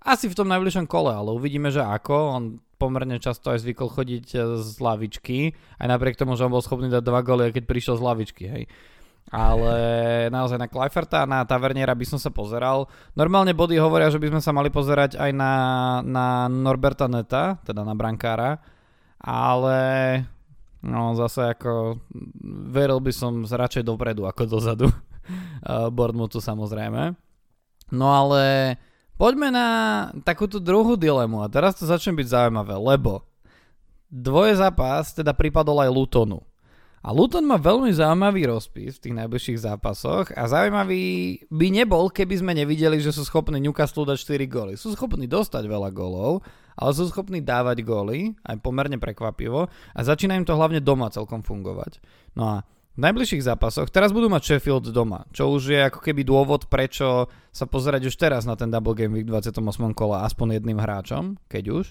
[0.00, 2.16] asi v tom najbližšom kole, ale uvidíme, že ako.
[2.32, 2.44] On
[2.80, 6.88] pomerne často aj zvykol chodiť e, z lavičky, aj napriek tomu, že on bol schopný
[6.88, 8.64] dať dva góly, keď prišiel z lavičky, hej.
[9.28, 9.76] Ale
[10.34, 12.88] naozaj na Kleiferta a na Taverniera by som sa pozeral.
[13.12, 15.54] Normálne body hovoria, že by sme sa mali pozerať aj na,
[16.00, 18.56] na Norberta Neta, teda na brankára,
[19.20, 19.76] ale
[20.80, 22.00] no zase ako
[22.72, 24.88] veril by som radšej dopredu ako dozadu.
[25.92, 27.12] Bournemouthu samozrejme.
[27.92, 28.40] No ale
[29.20, 29.68] Poďme na
[30.24, 33.28] takúto druhú dilemu a teraz to začne byť zaujímavé, lebo
[34.08, 36.40] dvoje zápas teda pripadol aj Lutonu.
[37.04, 42.40] A Luton má veľmi zaujímavý rozpis v tých najbližších zápasoch a zaujímavý by nebol, keby
[42.40, 44.72] sme nevideli, že sú schopní Newcastle dať 4 góly.
[44.80, 46.40] Sú schopní dostať veľa gólov,
[46.72, 51.44] ale sú schopní dávať góly, aj pomerne prekvapivo a začína im to hlavne doma celkom
[51.44, 52.00] fungovať.
[52.36, 52.56] No a
[52.94, 57.30] v najbližších zápasoch, teraz budú mať Sheffield doma, čo už je ako keby dôvod, prečo
[57.54, 59.62] sa pozerať už teraz na ten Double Game Week 28.
[59.94, 61.86] kola aspoň jedným hráčom, keď už,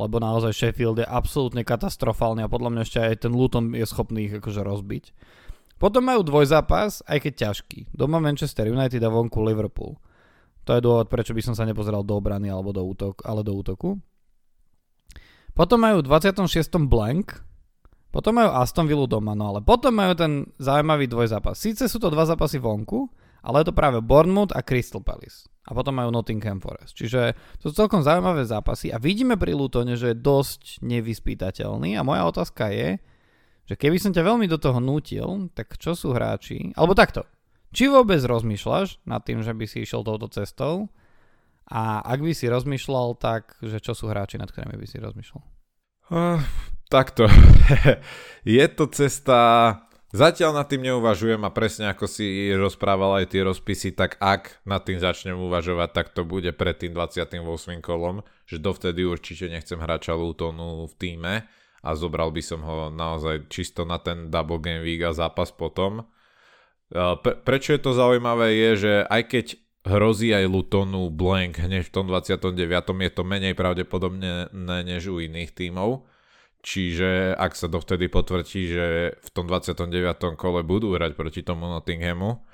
[0.00, 4.30] lebo naozaj Sheffield je absolútne katastrofálny a podľa mňa ešte aj ten Luton je schopný
[4.30, 5.04] ich akože rozbiť.
[5.80, 7.96] Potom majú dvojzápas, aj keď ťažký.
[7.96, 9.96] Doma Manchester United a vonku Liverpool.
[10.68, 13.56] To je dôvod, prečo by som sa nepozeral do obrany alebo do útok, ale do
[13.56, 13.96] útoku.
[15.56, 16.46] Potom majú 26.
[16.84, 17.40] blank,
[18.10, 21.54] potom majú Aston Villa doma, no ale potom majú ten zaujímavý dvojzápas.
[21.54, 23.06] Síce sú to dva zápasy vonku,
[23.46, 25.46] ale je to práve Bournemouth a Crystal Palace.
[25.68, 26.98] A potom majú Nottingham Forest.
[26.98, 32.02] Čiže to sú celkom zaujímavé zápasy a vidíme pri Lutone, že je dosť nevyspytateľný a
[32.02, 32.98] moja otázka je,
[33.70, 36.74] že keby som ťa veľmi do toho nútil, tak čo sú hráči?
[36.74, 37.22] Alebo takto.
[37.70, 40.90] Či vôbec rozmýšľaš nad tým, že by si išiel touto cestou?
[41.70, 45.42] A ak by si rozmýšľal, tak že čo sú hráči, nad ktorými by si rozmýšľal?
[46.10, 46.42] Uh,
[46.90, 47.30] takto.
[48.58, 49.38] je to cesta...
[50.10, 54.82] Zatiaľ nad tým neuvažujem a presne ako si rozprával aj tie rozpisy, tak ak nad
[54.82, 57.46] tým začnem uvažovať, tak to bude pred tým 28.
[57.78, 61.34] kolom, že dovtedy určite nechcem hráča Lutonu v týme
[61.86, 66.10] a zobral by som ho naozaj čisto na ten double game week a zápas potom.
[66.90, 69.46] Pre, prečo je to zaujímavé je, že aj keď
[69.86, 72.58] hrozí aj Lutonu blank hneď v tom 29.
[72.82, 76.02] je to menej pravdepodobne než u iných tímov
[76.60, 78.86] Čiže ak sa dovtedy potvrdí, že
[79.16, 79.88] v tom 29.
[80.36, 82.44] kole budú hrať proti tomu Nottinghamu,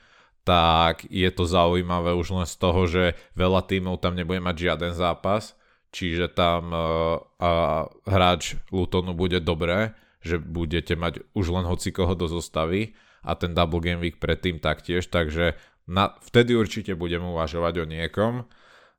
[0.47, 4.95] tak je to zaujímavé už len z toho, že veľa tímov tam nebude mať žiaden
[4.95, 5.59] zápas,
[5.91, 12.31] čiže tam uh, uh, hráč Lutonu bude dobré, že budete mať už len hocikoho do
[12.31, 12.95] zostavy
[13.27, 15.59] a ten double game week predtým taktiež, takže
[15.91, 18.47] na, vtedy určite budem uvažovať o niekom.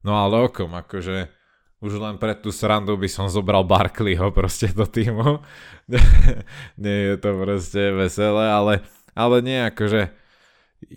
[0.03, 1.31] No ale okom, akože
[1.77, 5.45] už len pre tú srandu by som zobral Barkleyho proste do týmu.
[6.81, 8.73] nie je to proste veselé, ale,
[9.13, 10.09] ale nie akože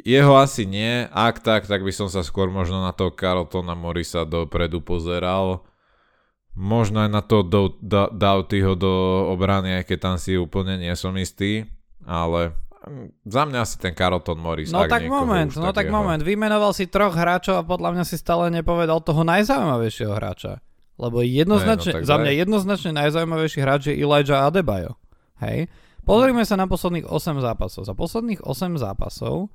[0.05, 4.29] jeho asi nie, ak tak, tak by som sa skôr možno na toho Carltona Morisa
[4.29, 5.65] dopredu pozeral.
[6.53, 7.73] Možno aj na to do,
[8.11, 8.93] Doughtyho do
[9.33, 11.65] obrany, aj keď tam si úplne nie som istý,
[12.05, 12.53] ale
[13.29, 14.73] za mňa asi ten Carlton Morris.
[14.73, 15.95] No tak moment, no tak jeho.
[15.95, 16.21] moment.
[16.21, 20.65] Vymenoval si troch hráčov a podľa mňa si stále nepovedal toho najzaujímavejšieho hráča.
[21.01, 25.01] Lebo jednoznačne, no, za mňa jednoznačne najzaujímavejší hráč je Elijah Adebayo.
[25.41, 25.73] Hej?
[26.05, 27.89] Pozrime sa na posledných 8 zápasov.
[27.89, 29.49] Za posledných 8 zápasov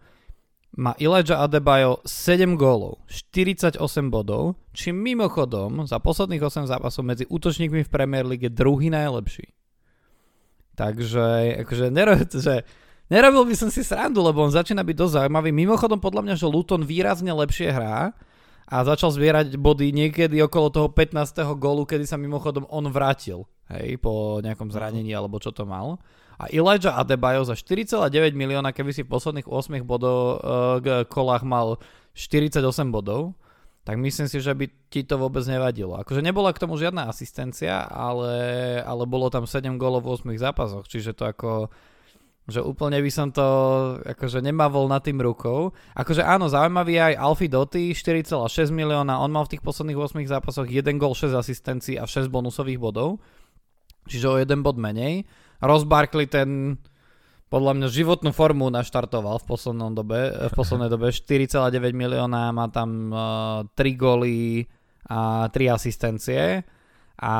[0.76, 3.78] má Elijah Adebayo 7 gólov, 48
[4.10, 9.54] bodov, či mimochodom za posledných 8 zápasov medzi útočníkmi v Premier League je druhý najlepší.
[10.76, 12.68] Takže akože, nero, že,
[13.08, 15.56] nerobil by som si srandu, lebo on začína byť dosť zaujímavý.
[15.56, 18.12] Mimochodom podľa mňa, že Luton výrazne lepšie hrá
[18.66, 21.38] a začal zbierať body niekedy okolo toho 15.
[21.62, 26.02] gólu, kedy sa mimochodom on vrátil, hej, po nejakom zranení alebo čo to mal.
[26.36, 31.80] A Elijah Adebayo za 4,9 milióna, keby si v posledných 8 bodov uh, kolách mal
[32.12, 32.60] 48
[32.92, 33.38] bodov,
[33.86, 35.96] tak myslím si, že by ti to vôbec nevadilo.
[36.02, 40.90] Akože nebola k tomu žiadna asistencia, ale, ale bolo tam 7 gólov v 8 zápasoch,
[40.90, 41.70] čiže to ako
[42.46, 43.46] že úplne by som to
[44.06, 45.74] akože nemavol nad tým rukou.
[45.98, 50.22] Akože áno, zaujímavý je aj Alfie Doty, 4,6 milióna, on mal v tých posledných 8
[50.30, 53.18] zápasoch 1 gól, 6 asistencií a 6 bonusových bodov,
[54.06, 55.26] čiže o jeden bod menej.
[55.66, 56.78] Ross Barkley ten
[57.50, 63.10] podľa mňa životnú formu naštartoval v, poslednom dobe, v poslednej dobe 4,9 milióna, má tam
[63.10, 64.66] uh, 3 góly
[65.10, 66.66] a 3 asistencie
[67.16, 67.34] a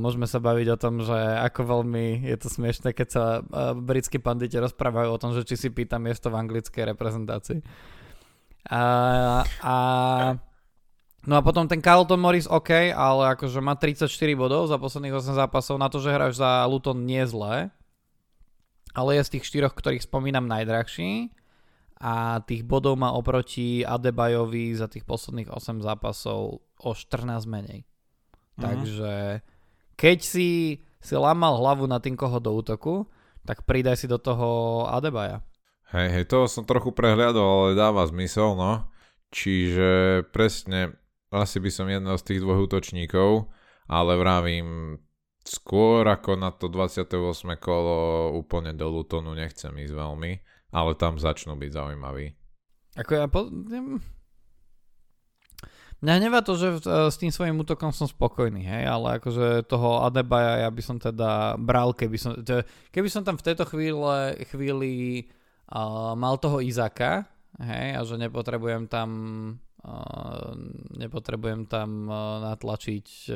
[0.00, 4.16] môžeme sa baviť o tom, že ako veľmi je to smiešne, keď sa uh, britskí
[4.16, 7.60] panditi rozprávajú o tom, že či si pýta miesto v anglickej reprezentácii.
[8.72, 8.82] A,
[9.44, 9.74] a
[11.28, 14.08] No a potom ten Carlton Morris OK, ale akože má 34
[14.38, 15.76] bodov za posledných 8 zápasov.
[15.76, 17.68] Na to, že hráš za Luton nie zlé.
[18.96, 21.34] Ale je z tých štyroch, ktorých spomínam najdrahší.
[21.98, 27.87] A tých bodov má oproti Adebayovi za tých posledných 8 zápasov o 14 menej.
[28.58, 28.66] Mm-hmm.
[28.66, 29.12] Takže
[29.94, 30.48] keď si
[30.98, 33.06] si lamal hlavu na tým, koho do útoku,
[33.46, 35.46] tak pridaj si do toho Adebaya.
[35.88, 38.92] Hej, hej, toho som trochu prehľadol, ale dáva zmysel, no.
[39.32, 41.00] Čiže presne
[41.32, 43.48] asi by som jedného z tých dvoch útočníkov,
[43.88, 45.00] ale vravím,
[45.48, 47.08] skôr ako na to 28.
[47.56, 50.32] kolo úplne do Lutonu nechcem ísť veľmi,
[50.76, 52.36] ale tam začnú byť zaujímaví.
[53.00, 53.48] Ako ja po...
[55.98, 60.06] Mňa hnevá to, že e, s tým svojím útokom som spokojný, hej, ale akože toho
[60.06, 62.38] Adebaja ja by som teda bral, keby som,
[62.94, 65.26] keby som tam v tejto chvíle, chvíli
[65.74, 67.26] uh, mal toho Izaka,
[67.58, 69.10] hej, a že nepotrebujem tam
[70.98, 72.10] nepotrebujem tam
[72.42, 73.32] natlačiť e,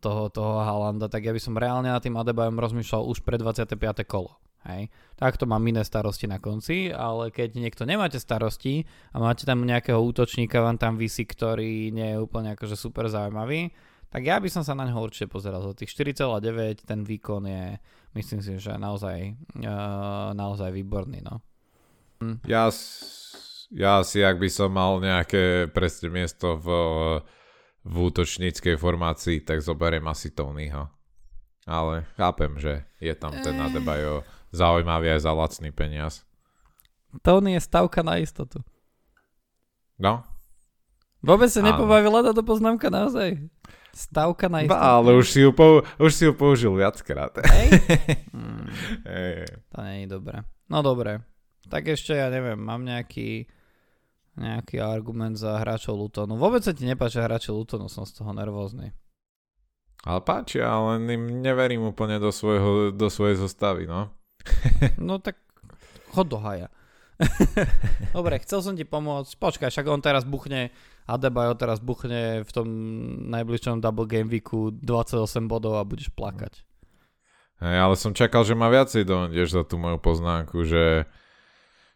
[0.00, 3.76] toho, toho Halanda, tak ja by som reálne na tým Adebayom rozmýšľal už pre 25.
[4.08, 4.32] kolo.
[4.64, 4.88] Hej.
[5.20, 10.00] to mám iné starosti na konci, ale keď niekto nemáte starosti a máte tam nejakého
[10.00, 13.76] útočníka, vám tam vysí, ktorý nie je úplne akože super zaujímavý,
[14.08, 15.60] tak ja by som sa na neho určite pozeral.
[15.60, 17.76] Za tých 4,9 ten výkon je,
[18.16, 21.20] myslím si, že naozaj, uh, naozaj výborný.
[21.20, 21.42] No.
[22.46, 22.72] Ja
[23.74, 26.68] ja si, ak by som mal nejaké presne miesto v,
[27.82, 30.86] v útočníckej formácii, tak zoberiem asi Tonyho.
[31.66, 34.22] Ale chápem, že je tam ten Adebayo
[34.54, 36.22] zaujímavý aj za lacný peniaz.
[37.22, 38.62] Tony je stavka na istotu.
[39.98, 40.22] No.
[41.22, 43.38] Vôbec sa nepobavila táto poznámka naozaj.
[43.94, 44.78] Stavka na istotu.
[44.78, 47.34] Ba, ale už si, ju pou, už si ju použil viackrát.
[47.42, 47.68] Hej?
[48.34, 48.66] hmm.
[49.06, 49.46] hey.
[49.74, 50.46] To nie je dobré.
[50.70, 51.22] No dobre.
[51.66, 53.46] Tak ešte ja neviem, mám nejaký
[54.34, 56.34] nejaký argument za hráčov Lutonu.
[56.34, 58.90] Vôbec sa ti nepáčia hráči Lutonu, som z toho nervózny.
[60.04, 64.12] Ale páčia, ale im neverím úplne do, svojho, do svojej zostavy, no.
[65.08, 65.40] no tak
[66.12, 66.68] chod do haja.
[68.16, 69.38] Dobre, chcel som ti pomôcť.
[69.38, 70.74] Počkaj, však on teraz buchne,
[71.06, 72.66] Adebayo teraz buchne v tom
[73.30, 76.64] najbližšom double game weeku 28 bodov a budeš plakať.
[77.62, 81.06] Hey, ale som čakal, že ma viacej dojdeš za tú moju poznámku, že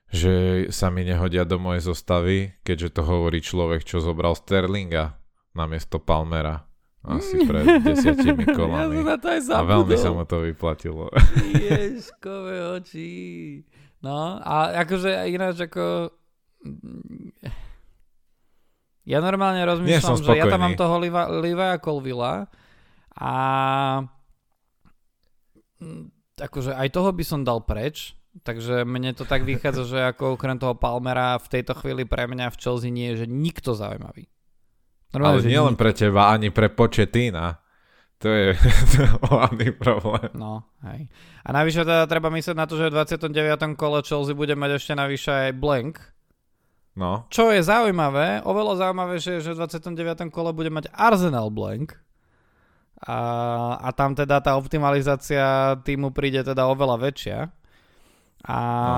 [0.09, 5.21] že sa mi nehodia do mojej zostavy, keďže to hovorí človek, čo zobral Sterlinga
[5.53, 6.68] namiesto Palmera
[7.09, 9.01] asi pred desiatimi kolami.
[9.01, 11.09] Ja to aj a veľmi sa mu to vyplatilo.
[11.57, 13.09] Ježkové oči.
[14.05, 16.13] No a akože ináč ako...
[19.09, 22.45] Ja normálne rozmýšľam, že ja tam mám toho Liva, Livia Colvilla
[23.17, 23.35] a
[26.37, 30.61] akože aj toho by som dal preč, Takže mne to tak vychádza, že ako okrem
[30.61, 34.31] toho Palmera v tejto chvíli pre mňa v Chelsea nie je že nikto zaujímavý.
[35.13, 37.57] Normálne, Ale nielen pre teba, ani pre Početína.
[38.19, 38.51] To je
[39.31, 40.27] hlavný problém.
[40.35, 41.07] No, hej.
[41.47, 43.79] A navyše teda treba myslieť na to, že v 29.
[43.79, 46.03] kole Chelsea bude mať ešte navyše aj blank.
[46.99, 47.31] No.
[47.31, 50.35] Čo je zaujímavé, oveľa zaujímavejšie je, že v 29.
[50.35, 51.95] kole bude mať Arsenal blank.
[53.07, 53.19] A,
[53.79, 57.39] a tam teda tá optimalizácia týmu príde teda oveľa väčšia.
[58.47, 58.95] A, no.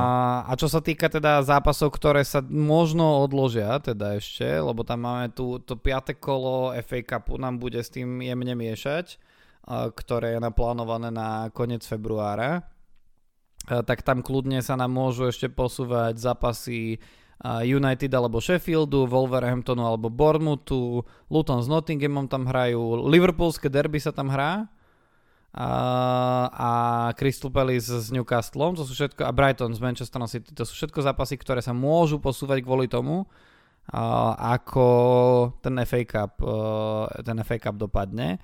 [0.47, 5.33] a čo sa týka teda zápasov, ktoré sa možno odložia teda ešte, lebo tam máme
[5.33, 9.17] tu to piate kolo FA Cupu nám bude s tým jemne miešať,
[9.97, 12.69] ktoré je naplánované na koniec februára.
[13.65, 17.01] tak tam kľudne sa nám môžu ešte posúvať zápasy
[17.65, 24.29] United alebo Sheffieldu, Wolverhamptonu alebo Bournemouthu, Luton s Nottinghamom tam hrajú, Liverpoolske derby sa tam
[24.29, 24.69] hrá
[25.55, 30.79] a, Crystal Palace s Newcastlom, to sú všetko, a Brighton s Manchesterom City, to sú
[30.79, 33.27] všetko zápasy, ktoré sa môžu posúvať kvôli tomu,
[33.91, 34.87] ako
[35.59, 36.57] ten FA Cup, e,
[37.27, 38.39] ten FA Cup dopadne.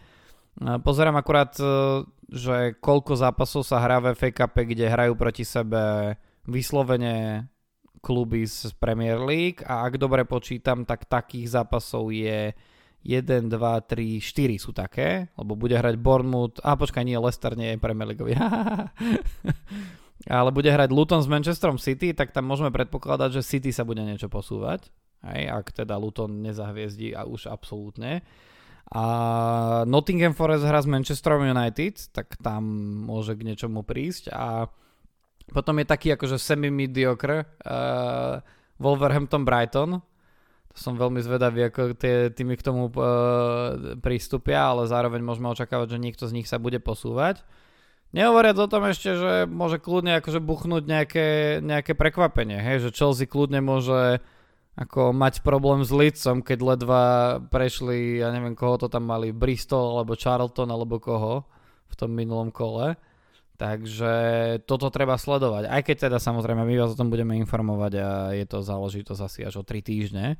[0.57, 2.03] Pozerám akurát, e,
[2.33, 6.17] že koľko zápasov sa hrá v FA Cup, kde hrajú proti sebe
[6.49, 7.47] vyslovene
[8.03, 12.55] kluby z Premier League a ak dobre počítam, tak takých zápasov je
[13.07, 17.75] 1, 2, 3, 4 sú také, lebo bude hrať Bournemouth, a počkaj, nie, Leicester nie
[17.75, 18.27] je Premier League.
[20.27, 24.03] ale bude hrať Luton s Manchesterom City, tak tam môžeme predpokladať, že City sa bude
[24.03, 24.91] niečo posúvať,
[25.23, 28.27] aj, ak teda Luton nezahviezdí a už absolútne.
[28.87, 29.03] A
[29.83, 32.63] Nottingham Forest hra s Manchesterom United, tak tam
[33.07, 34.71] môže k niečomu prísť a
[35.51, 38.43] potom je taký akože semi-mediocre uh,
[38.83, 40.03] Wolverhampton Brighton.
[40.77, 46.03] Som veľmi zvedavý, ako tie týmy k tomu uh, prístupia, ale zároveň môžeme očakávať, že
[46.05, 47.41] niekto z nich sa bude posúvať.
[48.13, 52.87] Nehovoriac o tom ešte, že môže kľudne akože buchnúť nejaké, nejaké prekvapenie, hej?
[52.87, 54.23] že Chelsea kľudne môže
[54.77, 57.03] ako mať problém s Leedsom, keď ledva
[57.49, 61.49] prešli, ja neviem koho to tam mali, Bristol alebo Charlton alebo koho
[61.89, 63.01] v tom minulom kole.
[63.57, 64.15] Takže
[64.69, 65.73] toto treba sledovať.
[65.73, 69.41] Aj keď teda samozrejme my vás o tom budeme informovať a je to záležitosť asi
[69.49, 70.37] až o 3 týždne.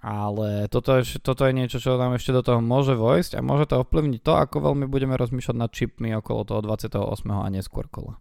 [0.00, 3.68] Ale toto je, toto je niečo, čo nám ešte do toho môže vojsť a môže
[3.68, 7.04] to ovplyvniť to, ako veľmi budeme rozmýšľať nad čipmi okolo toho 28.
[7.28, 8.16] a neskôr kola.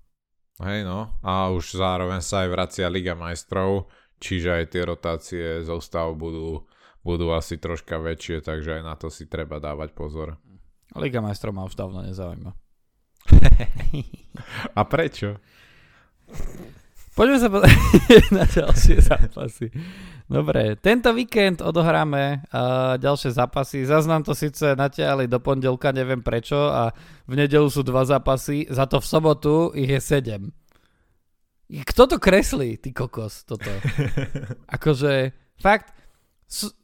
[0.60, 3.88] Hej no, a už zároveň sa aj vracia Liga majstrov,
[4.20, 6.68] čiže aj tie rotácie zostav budú,
[7.00, 10.36] budú asi troška väčšie, takže aj na to si treba dávať pozor.
[11.00, 12.52] Liga majstrov ma už dávno nezaujíma.
[14.80, 15.40] A prečo?
[17.20, 19.68] Poďme sa pozrieť na ďalšie zápasy.
[20.32, 23.84] Dobre, tento víkend odohráme uh, ďalšie zápasy.
[23.84, 26.96] Zaznám to síce natiahli do pondelka, neviem prečo, a
[27.28, 30.56] v nedelu sú dva zápasy, za to v sobotu ich je sedem.
[31.68, 33.68] Kto to kreslí, ty kokos, toto?
[34.80, 35.92] akože, fakt,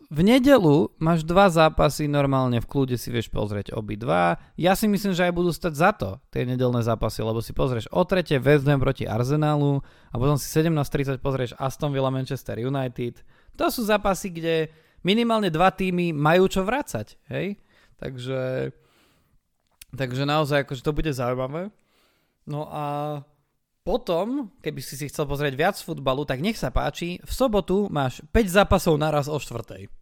[0.05, 4.37] v nedelu máš dva zápasy, normálne v kľude si vieš pozrieť obi dva.
[4.53, 7.89] Ja si myslím, že aj budú stať za to, tie nedelné zápasy, lebo si pozrieš
[7.89, 9.81] o tretie West Ham proti Arsenalu
[10.13, 13.25] a potom si 17.30 pozrieš Aston Villa Manchester United.
[13.57, 14.55] To sú zápasy, kde
[15.01, 17.57] minimálne dva týmy majú čo vrácať, hej?
[17.97, 18.73] Takže,
[19.95, 21.73] takže naozaj akože to bude zaujímavé.
[22.45, 22.85] No a
[23.86, 28.25] potom, keby si si chcel pozrieť viac futbalu, tak nech sa páči, v sobotu máš
[28.33, 29.93] 5 zápasov naraz o štvrtej.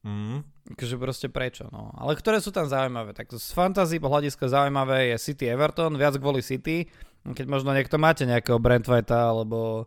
[0.00, 0.48] Mm.
[0.72, 1.92] Takže proste prečo, no.
[1.92, 3.12] Ale ktoré sú tam zaujímavé?
[3.12, 6.88] Tak z fantasy po hľadiska zaujímavé je City Everton, viac kvôli City.
[7.28, 9.84] Keď možno niekto máte nejakého Brentweita alebo,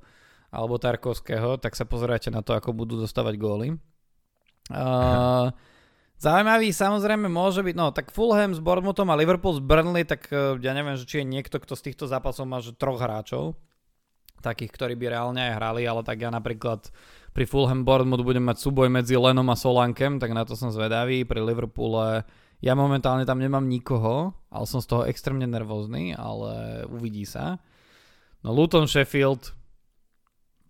[0.53, 3.67] alebo Tarkovského, tak sa pozerajte na to, ako budú dostávať góly.
[4.71, 5.51] Uh,
[6.21, 10.53] Zaujímavý samozrejme môže byť, no tak Fulham s Bournemouthom a Liverpool s Burnley, tak uh,
[10.61, 13.57] ja neviem, že či je niekto, kto z týchto zápasov má že troch hráčov,
[14.37, 16.93] takých, ktorí by reálne aj hrali, ale tak ja napríklad
[17.33, 21.25] pri Fulham Bournemouth budem mať súboj medzi Lenom a Solankem, tak na to som zvedavý.
[21.25, 22.21] Pri Liverpoole
[22.61, 27.57] ja momentálne tam nemám nikoho, ale som z toho extrémne nervózny, ale uvidí sa.
[28.45, 29.57] No Luton Sheffield,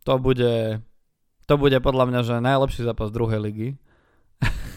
[0.08, 0.80] to bude,
[1.44, 3.70] to bude podľa mňa, že najlepší zápas druhej ligy.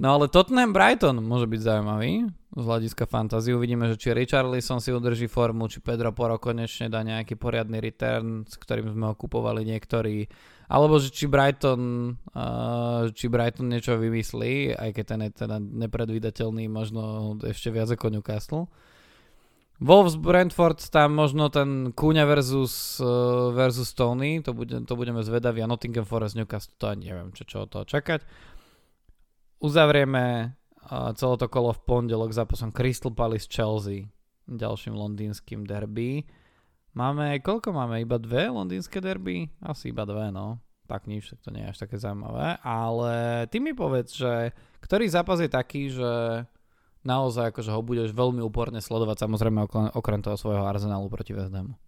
[0.00, 3.52] No ale Tottenham Brighton môže byť zaujímavý z hľadiska fantasy.
[3.52, 8.48] Uvidíme, že či Richarlison si udrží formu, či Pedro Poro konečne dá nejaký poriadny return,
[8.48, 10.26] s ktorým sme ho kupovali niektorí.
[10.72, 16.64] Alebo že či Brighton, uh, či Brighton niečo vymyslí, aj keď ten je teda nepredvídateľný,
[16.72, 18.72] možno ešte viac ako Newcastle.
[19.82, 25.60] Wolves Brentford tam možno ten Kúňa versus, uh, versus Tony, to, bude, to budeme zvedaví
[25.60, 28.24] a Nottingham Forest Newcastle, to ani neviem, čo, čo od toho čakať.
[29.62, 30.58] Uzavrieme
[30.90, 34.10] celé to kolo v pondelok zápasom Crystal Palace Chelsea,
[34.50, 36.26] ďalším londýnskym derby.
[36.98, 38.02] Máme, koľko máme?
[38.02, 39.46] Iba dve londýnske derby?
[39.62, 40.58] Asi iba dve, no.
[40.90, 42.58] Tak nič, to nie je až také zaujímavé.
[42.66, 44.50] Ale ty mi povedz, že
[44.82, 46.42] ktorý zápas je taký, že
[47.06, 49.62] naozaj akože ho budeš veľmi úporne sledovať, samozrejme
[49.94, 51.78] okrem toho svojho Arsenalu proti West Hamu.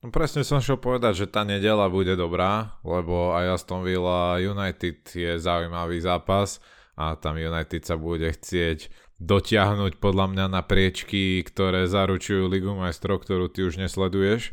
[0.00, 5.04] No presne som šiel povedať, že tá nedela bude dobrá, lebo aj Aston Villa United
[5.12, 6.56] je zaujímavý zápas
[6.96, 8.88] a tam United sa bude chcieť
[9.20, 14.52] dotiahnuť podľa mňa na priečky, ktoré zaručujú Ligu majstrov, ktorú ty už nesleduješ.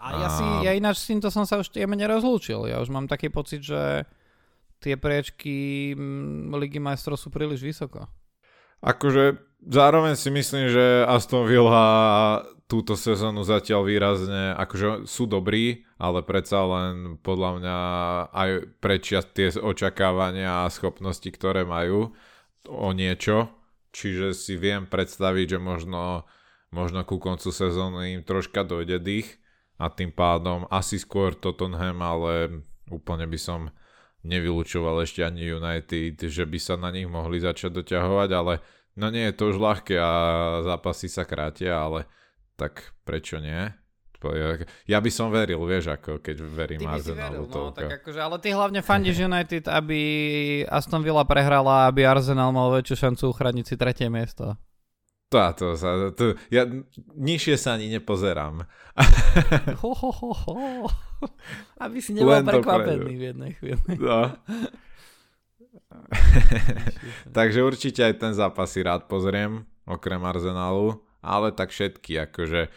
[0.00, 2.66] A ja, si, ja ináč s týmto som sa už jemne rozlúčil.
[2.70, 4.08] Ja už mám taký pocit, že
[4.80, 5.92] tie priečky
[6.48, 8.08] Ligy majstrov sú príliš vysoko.
[8.80, 16.22] Akože zároveň si myslím, že Aston Villa túto sezónu zatiaľ výrazne, akože sú dobrí, ale
[16.22, 17.78] predsa len podľa mňa
[18.30, 22.14] aj prečia tie očakávania a schopnosti, ktoré majú
[22.70, 23.50] o niečo.
[23.90, 26.30] Čiže si viem predstaviť, že možno,
[26.70, 29.42] možno ku koncu sezóny im troška dojde dých
[29.82, 33.74] a tým pádom asi skôr Tottenham, ale úplne by som
[34.22, 38.62] nevylučoval ešte ani United, že by sa na nich mohli začať doťahovať, ale
[38.94, 40.12] no nie je to už ľahké a
[40.62, 42.06] zápasy sa krátia, ale
[42.60, 43.72] tak prečo nie?
[44.84, 47.48] Ja by som veril, vieš, ako keď verím Arsenalu.
[47.48, 50.00] No, tak akože, ale ty hlavne fandíš United, aby
[50.68, 54.60] Aston Villa prehrala, aby Arsenal mal väčšiu šancu uchrániť si tretie miesto.
[55.30, 56.66] To, to, to, to, ja
[57.14, 58.66] nižšie sa ani nepozerám.
[59.80, 60.56] Ho, ho, ho, ho.
[61.78, 63.94] Aby si nebol prekvapený v jednej chvíli.
[63.94, 64.34] No.
[67.38, 72.72] Takže určite aj ten zápas si rád pozriem, okrem Arsenalu ale tak všetky, akože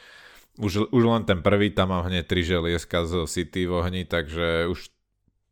[0.61, 4.69] už, už len ten prvý, tam mám hneď tri želieska z City v ohni, takže
[4.69, 4.93] už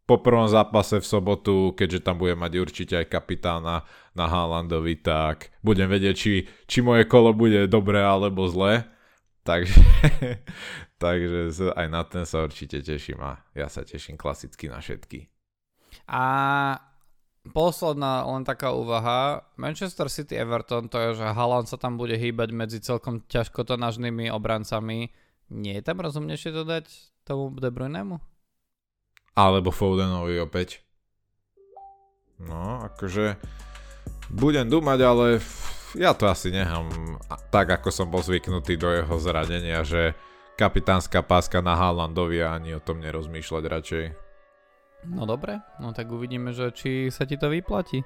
[0.05, 5.55] po prvom zápase v sobotu, keďže tam budem mať určite aj kapitána na Haalandovi, tak
[5.63, 6.33] budem vedieť, či,
[6.67, 8.85] či moje kolo bude dobré alebo zlé.
[9.41, 9.81] Takže,
[11.01, 15.31] takže aj na ten sa určite teším a ja sa teším klasicky na všetky.
[16.11, 16.23] A
[17.49, 19.41] posledná len taká úvaha.
[19.57, 24.29] Manchester City Everton, to je, že Haaland sa tam bude hýbať medzi celkom ťažko tonažnými
[24.29, 25.09] obrancami.
[25.49, 26.85] Nie je tam rozumnejšie to dať
[27.25, 28.21] tomu De Bruynemu?
[29.33, 30.85] Alebo Fodenovi opäť.
[32.41, 33.37] No, akože
[34.33, 35.25] budem dúmať, ale
[35.97, 37.17] ja to asi nechám
[37.51, 40.15] tak, ako som bol zvyknutý do jeho zranenia, že
[40.57, 44.05] kapitánska páska na Haalandovi a ani o tom nerozmýšľať radšej.
[45.10, 48.06] No dobre, no tak uvidíme, že či sa ti to vyplatí.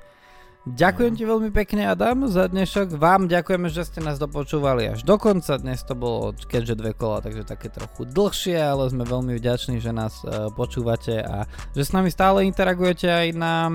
[0.66, 2.98] Ďakujem ti veľmi pekne Adam za dnešok.
[2.98, 5.62] Vám ďakujeme, že ste nás dopočúvali až do konca.
[5.62, 9.93] Dnes to bolo keďže dve kola, takže také trochu dlhšie, ale sme veľmi vďační, že
[9.93, 11.46] nás uh, počúvate a
[11.78, 13.70] že s nami stále interagujete aj na,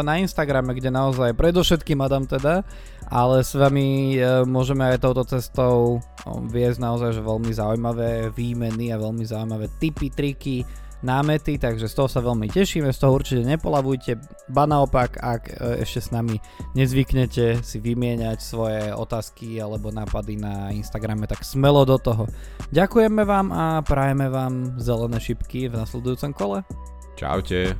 [0.00, 2.64] na Instagrame, kde naozaj predovšetkým Adam teda,
[3.12, 8.96] ale s vami uh, môžeme aj touto cestou um, viesť naozaj že veľmi zaujímavé výmeny
[8.96, 10.64] a veľmi zaujímavé tipy, triky,
[11.00, 14.20] námety, takže z toho sa veľmi tešíme, z toho určite nepolavujte,
[14.52, 16.36] ba naopak, ak e, ešte s nami
[16.76, 22.24] nezvyknete si vymieňať svoje otázky alebo nápady na Instagrame, tak smelo do toho.
[22.70, 26.58] Ďakujeme vám a prajeme vám zelené šipky v nasledujúcom kole.
[27.16, 27.76] Čaute.